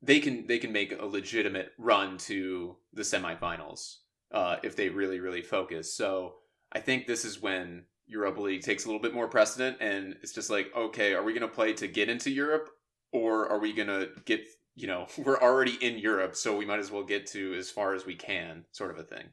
they 0.02 0.20
can 0.20 0.46
they 0.48 0.60
can 0.60 0.74
make 0.74 0.92
a 0.92 1.06
legitimate 1.06 1.72
run 1.78 2.18
to 2.30 2.76
the 2.92 3.04
semifinals 3.04 4.00
uh, 4.34 4.58
if 4.62 4.76
they 4.76 4.90
really 4.90 5.22
really 5.22 5.42
focus. 5.42 5.96
So 5.96 6.36
I 6.74 6.82
think 6.82 7.08
this 7.08 7.24
is 7.24 7.42
when 7.42 7.86
Europa 8.08 8.42
League 8.42 8.62
takes 8.62 8.86
a 8.86 8.88
little 8.88 9.02
bit 9.02 9.14
more 9.14 9.28
precedent, 9.28 9.78
and 9.80 10.16
it's 10.22 10.34
just 10.34 10.50
like, 10.50 10.72
okay, 10.76 11.14
are 11.14 11.24
we 11.24 11.34
going 11.34 11.48
to 11.48 11.54
play 11.54 11.74
to 11.74 11.88
get 11.88 12.10
into 12.10 12.30
Europe, 12.30 12.70
or 13.12 13.50
are 13.50 13.60
we 13.60 13.74
going 13.74 13.88
to 13.88 14.10
get 14.26 14.46
you 14.76 14.88
know 14.88 15.08
we're 15.18 15.40
already 15.40 15.78
in 15.82 15.98
Europe, 15.98 16.36
so 16.36 16.56
we 16.56 16.66
might 16.66 16.80
as 16.80 16.92
well 16.92 17.04
get 17.04 17.26
to 17.28 17.56
as 17.56 17.70
far 17.70 17.94
as 17.94 18.06
we 18.06 18.16
can, 18.16 18.66
sort 18.72 18.92
of 18.92 18.98
a 18.98 19.04
thing. 19.04 19.30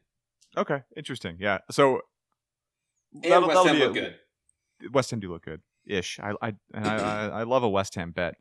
Okay, 0.57 0.81
interesting. 0.95 1.37
Yeah. 1.39 1.59
So 1.71 2.01
and 3.23 3.45
West 3.47 3.65
Ham 3.65 3.77
look 3.77 3.93
good. 3.93 4.15
West 4.91 5.11
Ham 5.11 5.19
do 5.19 5.31
look 5.31 5.45
good 5.45 5.61
ish. 5.85 6.19
I 6.19 6.33
I, 6.41 6.53
I 6.73 7.29
I 7.29 7.43
love 7.43 7.63
a 7.63 7.69
West 7.69 7.95
Ham 7.95 8.11
bet, 8.11 8.35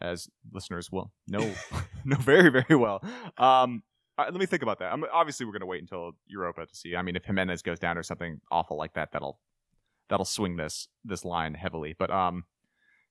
as 0.00 0.28
listeners 0.52 0.90
will 0.90 1.12
know 1.26 1.52
know 2.04 2.16
very 2.16 2.50
very 2.50 2.76
well. 2.76 3.02
Um, 3.38 3.82
let 4.18 4.34
me 4.34 4.46
think 4.46 4.62
about 4.62 4.78
that. 4.78 4.92
I'm, 4.92 5.04
obviously, 5.12 5.46
we're 5.46 5.52
going 5.52 5.60
to 5.60 5.66
wait 5.66 5.80
until 5.80 6.12
Europa 6.26 6.66
to 6.66 6.74
see. 6.76 6.94
I 6.94 7.02
mean, 7.02 7.16
if 7.16 7.24
Jimenez 7.24 7.62
goes 7.62 7.78
down 7.78 7.98
or 7.98 8.02
something 8.02 8.40
awful 8.50 8.76
like 8.76 8.92
that, 8.92 9.10
that'll 9.12 9.40
that'll 10.08 10.24
swing 10.24 10.56
this 10.56 10.88
this 11.04 11.24
line 11.24 11.54
heavily. 11.54 11.94
But 11.98 12.10
um, 12.10 12.44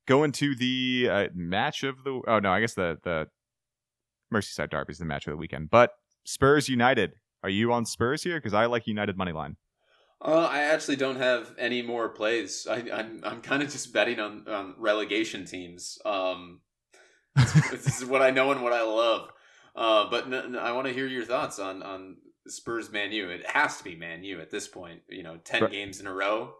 going 0.08 0.32
to 0.34 0.56
the 0.56 1.08
uh, 1.10 1.27
match 1.34 1.84
of 1.84 2.04
the 2.04 2.21
oh 2.27 2.39
no, 2.39 2.51
I 2.51 2.62
guess 2.62 2.73
the 2.73 2.97
the 3.04 3.27
Merseyside 4.34 4.69
Derby 4.69 4.91
is 4.91 4.99
the 4.99 5.06
match 5.06 5.27
of 5.27 5.32
the 5.32 5.38
weekend. 5.38 5.69
But 5.69 5.91
Spurs 6.23 6.69
United, 6.69 7.13
are 7.43 7.49
you 7.49 7.73
on 7.73 7.86
Spurs 7.86 8.23
here? 8.23 8.38
Because 8.38 8.54
I 8.54 8.65
like 8.65 8.88
United 8.88 9.17
money 9.17 9.32
line. 9.32 9.58
Uh, 10.23 10.47
I 10.49 10.62
actually 10.63 10.97
don't 10.97 11.15
have 11.15 11.56
any 11.58 11.82
more 11.82 12.10
plays. 12.10 12.67
I, 12.69 12.86
I'm 12.93 13.21
I'm 13.23 13.41
kind 13.41 13.63
of 13.63 13.71
just 13.71 13.91
betting 13.91 14.19
on, 14.19 14.47
on 14.47 14.75
relegation 14.77 15.45
teams. 15.45 15.97
Um, 16.06 16.62
this 17.71 18.01
is 18.01 18.06
what 18.06 18.21
I 18.21 18.30
know 18.30 18.51
and 18.51 18.62
what 18.62 18.73
I 18.73 18.84
love. 18.84 19.30
Uh, 19.75 20.10
but 20.10 20.25
n- 20.25 20.34
n- 20.34 20.56
I 20.56 20.73
want 20.73 20.88
to 20.88 20.93
hear 20.93 21.08
your 21.08 21.25
thoughts 21.25 21.58
on 21.58 21.82
on 21.82 22.17
Spurs 22.47 22.91
Man 22.91 23.12
U. 23.12 23.30
It 23.30 23.47
has 23.47 23.77
to 23.77 23.84
be 23.84 23.95
Man 23.95 24.23
U 24.23 24.39
at 24.41 24.51
this 24.51 24.67
point. 24.67 25.01
You 25.10 25.23
know, 25.23 25.38
ten 25.43 25.63
right. 25.63 25.71
games 25.71 25.99
in 25.99 26.06
a 26.06 26.13
row. 26.13 26.54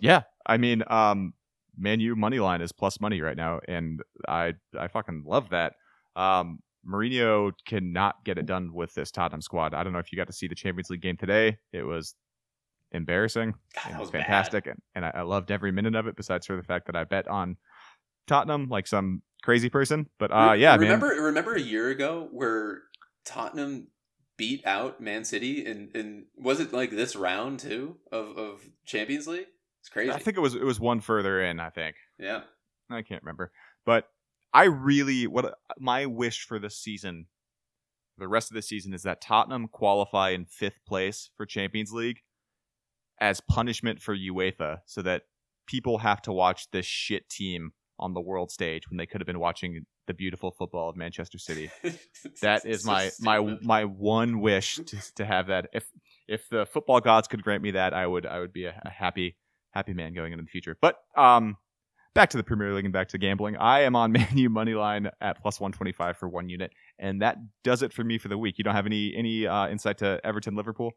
Yeah, 0.00 0.22
I 0.44 0.56
mean, 0.56 0.82
um, 0.88 1.32
Man 1.76 2.00
U 2.00 2.16
money 2.16 2.38
line 2.38 2.60
is 2.60 2.72
plus 2.72 3.00
money 3.00 3.20
right 3.20 3.36
now, 3.36 3.60
and 3.68 4.00
I 4.28 4.54
I 4.78 4.88
fucking 4.88 5.24
love 5.26 5.50
that. 5.50 5.74
Um, 6.14 6.60
Mourinho 6.88 7.52
cannot 7.66 8.24
get 8.24 8.38
it 8.38 8.46
done 8.46 8.72
with 8.72 8.94
this 8.94 9.10
Tottenham 9.10 9.42
squad. 9.42 9.74
I 9.74 9.82
don't 9.82 9.92
know 9.92 9.98
if 9.98 10.12
you 10.12 10.16
got 10.16 10.28
to 10.28 10.32
see 10.32 10.46
the 10.46 10.54
Champions 10.54 10.88
League 10.88 11.02
game 11.02 11.16
today. 11.16 11.58
It 11.72 11.82
was 11.82 12.14
embarrassing. 12.92 13.54
God, 13.74 13.92
it 13.92 13.98
was, 13.98 14.10
fantastic, 14.10 14.64
bad. 14.64 14.76
and, 14.94 15.04
and 15.04 15.04
I, 15.04 15.20
I, 15.20 15.22
loved 15.22 15.50
every 15.50 15.72
minute 15.72 15.96
of 15.96 16.06
it. 16.06 16.16
Besides 16.16 16.46
for 16.46 16.56
the 16.56 16.62
fact 16.62 16.86
that 16.86 16.96
I 16.96 17.04
bet 17.04 17.28
on 17.28 17.56
Tottenham 18.26 18.68
like 18.68 18.86
some 18.86 19.22
crazy 19.42 19.68
person. 19.68 20.08
But 20.18 20.30
uh, 20.32 20.54
yeah, 20.56 20.76
remember 20.76 21.08
man. 21.08 21.24
remember 21.24 21.54
a 21.54 21.60
year 21.60 21.88
ago 21.90 22.28
where 22.30 22.82
Tottenham 23.24 23.88
beat 24.36 24.66
out 24.66 25.00
Man 25.00 25.24
City, 25.24 25.66
and 25.66 25.94
and 25.94 26.24
was 26.36 26.60
it 26.60 26.72
like 26.72 26.90
this 26.90 27.16
round 27.16 27.58
too 27.58 27.96
of 28.12 28.36
of 28.38 28.60
Champions 28.84 29.26
League? 29.26 29.48
It's 29.86 29.92
crazy. 29.92 30.10
I 30.10 30.18
think 30.18 30.36
it 30.36 30.40
was 30.40 30.56
it 30.56 30.64
was 30.64 30.80
one 30.80 31.00
further 31.00 31.40
in. 31.40 31.60
I 31.60 31.70
think. 31.70 31.94
Yeah. 32.18 32.40
I 32.90 33.02
can't 33.02 33.22
remember, 33.22 33.52
but 33.84 34.08
I 34.52 34.64
really 34.64 35.28
what 35.28 35.44
uh, 35.44 35.50
my 35.78 36.06
wish 36.06 36.44
for 36.44 36.58
this 36.58 36.76
season, 36.76 37.26
the 38.18 38.26
rest 38.26 38.50
of 38.50 38.56
the 38.56 38.62
season, 38.62 38.94
is 38.94 39.04
that 39.04 39.20
Tottenham 39.20 39.68
qualify 39.68 40.30
in 40.30 40.44
fifth 40.44 40.80
place 40.88 41.30
for 41.36 41.46
Champions 41.46 41.92
League 41.92 42.18
as 43.20 43.40
punishment 43.40 44.02
for 44.02 44.16
UEFA, 44.16 44.78
so 44.86 45.02
that 45.02 45.22
people 45.68 45.98
have 45.98 46.20
to 46.22 46.32
watch 46.32 46.68
this 46.72 46.86
shit 46.86 47.28
team 47.28 47.70
on 47.98 48.12
the 48.12 48.20
world 48.20 48.50
stage 48.50 48.90
when 48.90 48.98
they 48.98 49.06
could 49.06 49.20
have 49.20 49.26
been 49.26 49.40
watching 49.40 49.86
the 50.08 50.14
beautiful 50.14 50.50
football 50.50 50.88
of 50.88 50.96
Manchester 50.96 51.38
City. 51.38 51.70
that 52.42 52.66
is 52.66 52.82
so 52.82 52.90
my 52.90 53.08
stupid. 53.08 53.24
my 53.24 53.58
my 53.62 53.84
one 53.84 54.40
wish 54.40 54.76
to, 54.76 55.14
to 55.14 55.24
have 55.24 55.46
that. 55.46 55.68
If 55.72 55.88
if 56.26 56.48
the 56.48 56.66
football 56.66 57.00
gods 57.00 57.28
could 57.28 57.44
grant 57.44 57.62
me 57.62 57.70
that, 57.72 57.94
I 57.94 58.04
would 58.04 58.26
I 58.26 58.40
would 58.40 58.52
be 58.52 58.64
a, 58.64 58.80
a 58.84 58.90
happy 58.90 59.36
happy 59.76 59.92
man 59.92 60.14
going 60.14 60.32
into 60.32 60.44
the 60.44 60.50
future. 60.50 60.76
But 60.80 60.96
um, 61.16 61.56
back 62.14 62.30
to 62.30 62.36
the 62.36 62.42
Premier 62.42 62.72
League 62.72 62.86
and 62.86 62.92
back 62.92 63.08
to 63.08 63.18
gambling. 63.18 63.56
I 63.56 63.82
am 63.82 63.94
on 63.94 64.10
Man 64.12 64.36
U 64.36 64.48
money 64.48 64.74
line 64.74 65.10
at 65.20 65.40
plus 65.40 65.60
one 65.60 65.72
twenty 65.72 65.92
five 65.92 66.16
for 66.16 66.28
one 66.28 66.48
unit, 66.48 66.72
and 66.98 67.22
that 67.22 67.36
does 67.62 67.82
it 67.82 67.92
for 67.92 68.02
me 68.02 68.18
for 68.18 68.28
the 68.28 68.38
week. 68.38 68.58
You 68.58 68.64
don't 68.64 68.74
have 68.74 68.86
any 68.86 69.14
any 69.14 69.46
uh, 69.46 69.68
insight 69.68 69.98
to 69.98 70.20
Everton 70.24 70.56
Liverpool? 70.56 70.92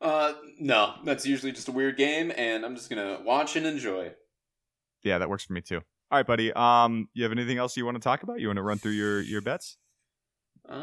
Uh, 0.00 0.34
no, 0.60 0.94
that's 1.04 1.26
usually 1.26 1.52
just 1.52 1.68
a 1.68 1.72
weird 1.72 1.96
game, 1.96 2.30
and 2.36 2.64
I'm 2.64 2.76
just 2.76 2.90
gonna 2.90 3.20
watch 3.24 3.56
and 3.56 3.66
enjoy. 3.66 4.12
Yeah, 5.02 5.18
that 5.18 5.28
works 5.28 5.44
for 5.44 5.54
me 5.54 5.62
too. 5.62 5.80
All 6.10 6.18
right, 6.18 6.26
buddy. 6.26 6.52
Um, 6.52 7.08
you 7.14 7.24
have 7.24 7.32
anything 7.32 7.58
else 7.58 7.76
you 7.76 7.84
want 7.84 7.96
to 7.96 8.02
talk 8.02 8.22
about? 8.22 8.38
You 8.38 8.48
want 8.48 8.58
to 8.58 8.62
run 8.62 8.78
through 8.78 8.92
your 8.92 9.20
your 9.22 9.40
bets? 9.40 9.78
Uh, 10.68 10.74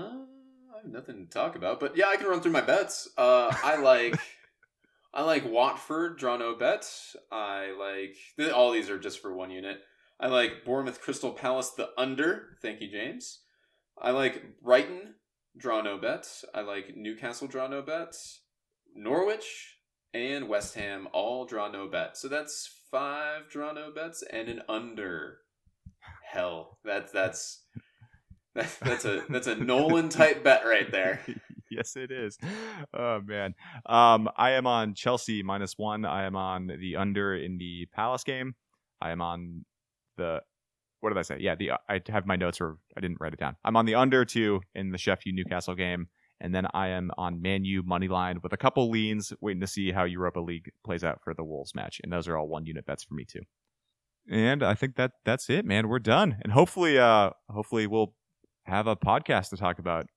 I 0.73 0.77
have 0.81 0.91
nothing 0.91 1.27
to 1.27 1.31
talk 1.31 1.55
about, 1.55 1.79
but 1.79 1.95
yeah, 1.95 2.07
I 2.07 2.15
can 2.17 2.27
run 2.27 2.41
through 2.41 2.51
my 2.51 2.61
bets. 2.61 3.07
Uh, 3.17 3.53
I 3.63 3.77
like. 3.77 4.19
I 5.13 5.23
like 5.23 5.45
Watford, 5.45 6.17
draw 6.17 6.37
no 6.37 6.55
bets. 6.55 7.15
I 7.31 7.71
like 7.79 8.51
all 8.51 8.71
these 8.71 8.89
are 8.89 8.97
just 8.97 9.21
for 9.21 9.33
one 9.33 9.51
unit. 9.51 9.79
I 10.19 10.27
like 10.27 10.65
Bournemouth 10.65 11.01
Crystal 11.01 11.31
Palace 11.31 11.71
the 11.71 11.89
under. 11.97 12.57
Thank 12.61 12.81
you, 12.81 12.89
James. 12.89 13.41
I 14.01 14.11
like 14.11 14.61
Brighton, 14.61 15.15
draw 15.55 15.81
no 15.81 15.97
bets. 15.97 16.45
I 16.53 16.61
like 16.61 16.95
Newcastle 16.95 17.47
draw 17.47 17.67
no 17.67 17.81
bets. 17.81 18.41
Norwich 18.95 19.77
and 20.13 20.47
West 20.47 20.75
Ham 20.75 21.07
all 21.13 21.45
draw 21.45 21.69
no 21.69 21.87
bet. 21.87 22.17
So 22.17 22.27
that's 22.27 22.69
five 22.89 23.49
draw 23.49 23.71
no 23.71 23.91
bets 23.91 24.23
and 24.31 24.49
an 24.49 24.61
under. 24.67 25.39
Hell, 26.31 26.79
that's 26.83 27.11
that's 27.13 27.61
that's 28.55 28.77
that's 28.77 29.05
a 29.05 29.23
that's 29.29 29.47
a 29.47 29.55
Nolan 29.55 30.09
type 30.09 30.43
bet 30.43 30.65
right 30.65 30.91
there. 30.91 31.21
yes, 31.75 31.95
it 31.95 32.11
is. 32.11 32.37
Oh 32.93 33.21
man, 33.25 33.55
um, 33.85 34.29
I 34.37 34.51
am 34.51 34.67
on 34.67 34.93
Chelsea 34.93 35.43
minus 35.43 35.77
one. 35.77 36.05
I 36.05 36.23
am 36.23 36.35
on 36.35 36.67
the 36.67 36.95
under 36.95 37.35
in 37.35 37.57
the 37.57 37.87
Palace 37.93 38.23
game. 38.23 38.55
I 39.01 39.11
am 39.11 39.21
on 39.21 39.65
the 40.17 40.41
what 40.99 41.09
did 41.09 41.17
I 41.17 41.23
say? 41.23 41.37
Yeah, 41.39 41.55
the 41.55 41.71
I 41.89 42.01
have 42.07 42.25
my 42.25 42.35
notes 42.35 42.61
or 42.61 42.77
I 42.95 43.01
didn't 43.01 43.17
write 43.19 43.33
it 43.33 43.39
down. 43.39 43.57
I'm 43.65 43.75
on 43.75 43.85
the 43.85 43.95
under 43.95 44.23
two 44.25 44.61
in 44.73 44.91
the 44.91 44.97
Sheffield 44.97 45.35
Newcastle 45.35 45.75
game. 45.75 46.07
And 46.39 46.53
then 46.53 46.67
I 46.73 46.89
am 46.89 47.09
on 47.17 47.41
Man 47.41 47.63
U 47.63 47.83
money 47.83 48.09
line 48.09 48.39
with 48.43 48.51
a 48.51 48.57
couple 48.57 48.89
leans, 48.89 49.31
waiting 49.39 49.61
to 49.61 49.67
see 49.67 49.91
how 49.91 50.03
Europa 50.03 50.41
League 50.41 50.71
plays 50.83 51.03
out 51.03 51.21
for 51.23 51.33
the 51.33 51.43
Wolves 51.43 51.73
match. 51.73 52.01
And 52.03 52.11
those 52.11 52.27
are 52.27 52.37
all 52.37 52.49
one 52.49 52.65
unit 52.65 52.85
bets 52.85 53.03
for 53.03 53.13
me 53.13 53.23
too. 53.23 53.41
And 54.29 54.61
I 54.63 54.73
think 54.73 54.95
that 54.95 55.11
that's 55.25 55.49
it, 55.49 55.65
man. 55.65 55.87
We're 55.87 55.99
done. 55.99 56.37
And 56.41 56.51
hopefully, 56.51 56.97
uh, 56.97 57.31
hopefully 57.49 57.87
we'll 57.87 58.13
have 58.65 58.87
a 58.87 58.95
podcast 58.95 59.49
to 59.49 59.57
talk 59.57 59.79
about 59.79 60.07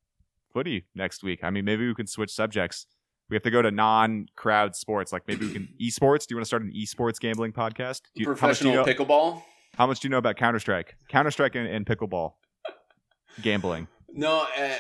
footy 0.57 0.87
next 0.95 1.23
week. 1.23 1.41
I 1.43 1.51
mean, 1.51 1.67
maybe 1.67 1.87
we 1.87 1.95
can 1.95 2.07
switch 2.07 2.33
subjects. 2.33 2.87
We 3.29 3.37
have 3.37 3.43
to 3.43 3.51
go 3.51 3.61
to 3.61 3.71
non-crowd 3.71 4.75
sports, 4.75 5.13
like 5.13 5.23
maybe 5.29 5.47
we 5.47 5.53
can 5.53 5.69
esports. 5.83 6.27
Do 6.27 6.33
you 6.33 6.37
want 6.37 6.45
to 6.45 6.47
start 6.47 6.63
an 6.63 6.73
esports 6.75 7.21
gambling 7.21 7.53
podcast? 7.53 8.01
Do 8.15 8.23
you, 8.23 8.27
Professional 8.27 8.73
how 8.73 8.81
you 8.81 8.87
know, 8.87 9.05
pickleball. 9.05 9.43
How 9.77 9.87
much 9.87 10.01
do 10.01 10.09
you 10.09 10.11
know 10.11 10.17
about 10.17 10.37
Counter 10.37 10.59
Strike? 10.59 10.97
Counter 11.11 11.31
Strike 11.31 11.57
and, 11.57 11.69
and, 11.69 11.85
pickleball 11.85 12.35
gambling. 13.43 13.89
No, 14.09 14.47
uh, 14.59 14.77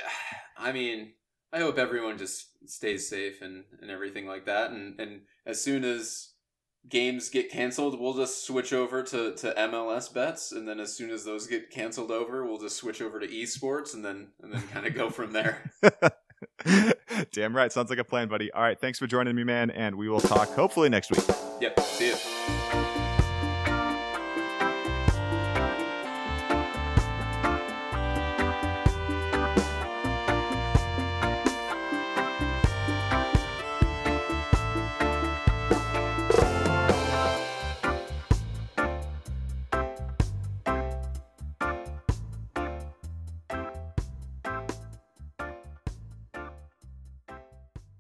I 0.57 0.73
mean, 0.73 1.13
I 1.53 1.59
hope 1.59 1.77
everyone 1.77 2.17
just 2.17 2.47
stays 2.65 3.07
safe 3.07 3.43
and, 3.43 3.65
and 3.83 3.91
everything 3.91 4.27
like 4.27 4.47
that. 4.47 4.71
And, 4.71 4.99
and 4.99 5.21
as 5.45 5.63
soon 5.63 5.85
as 5.85 6.31
games 6.89 7.29
get 7.29 7.51
canceled, 7.51 7.99
we'll 7.99 8.15
just 8.15 8.45
switch 8.45 8.73
over 8.73 9.03
to, 9.03 9.35
to 9.35 9.55
MLS 9.57 10.13
bets. 10.13 10.53
And 10.53 10.69
then 10.69 10.81
as 10.81 10.95
soon 10.95 11.11
as 11.11 11.25
those 11.25 11.47
get 11.47 11.71
canceled 11.71 12.11
over, 12.11 12.45
we'll 12.45 12.59
just 12.59 12.77
switch 12.77 13.01
over 13.01 13.21
to 13.21 13.27
esports 13.27 13.95
and 13.95 14.05
then 14.05 14.29
and 14.43 14.53
then 14.53 14.63
kind 14.69 14.87
of 14.87 14.95
go 14.95 15.11
from 15.11 15.33
there. 15.33 15.73
Damn 17.33 17.57
right. 17.57 17.73
Sounds 17.73 17.91
like 17.91 17.99
a 17.99 18.05
plan, 18.05 18.29
buddy. 18.29 18.53
All 18.53 18.63
right. 18.63 18.81
Thanks 18.81 18.99
for 18.99 19.07
joining 19.07 19.35
me, 19.35 19.45
man. 19.45 19.71
And 19.71 19.97
we 19.97 20.09
will 20.09 20.21
talk 20.21 20.49
hopefully 20.51 20.89
next 20.89 21.11
week. 21.11 21.25
Yep. 21.61 21.81
See 21.81 22.09
you. 22.09 23.06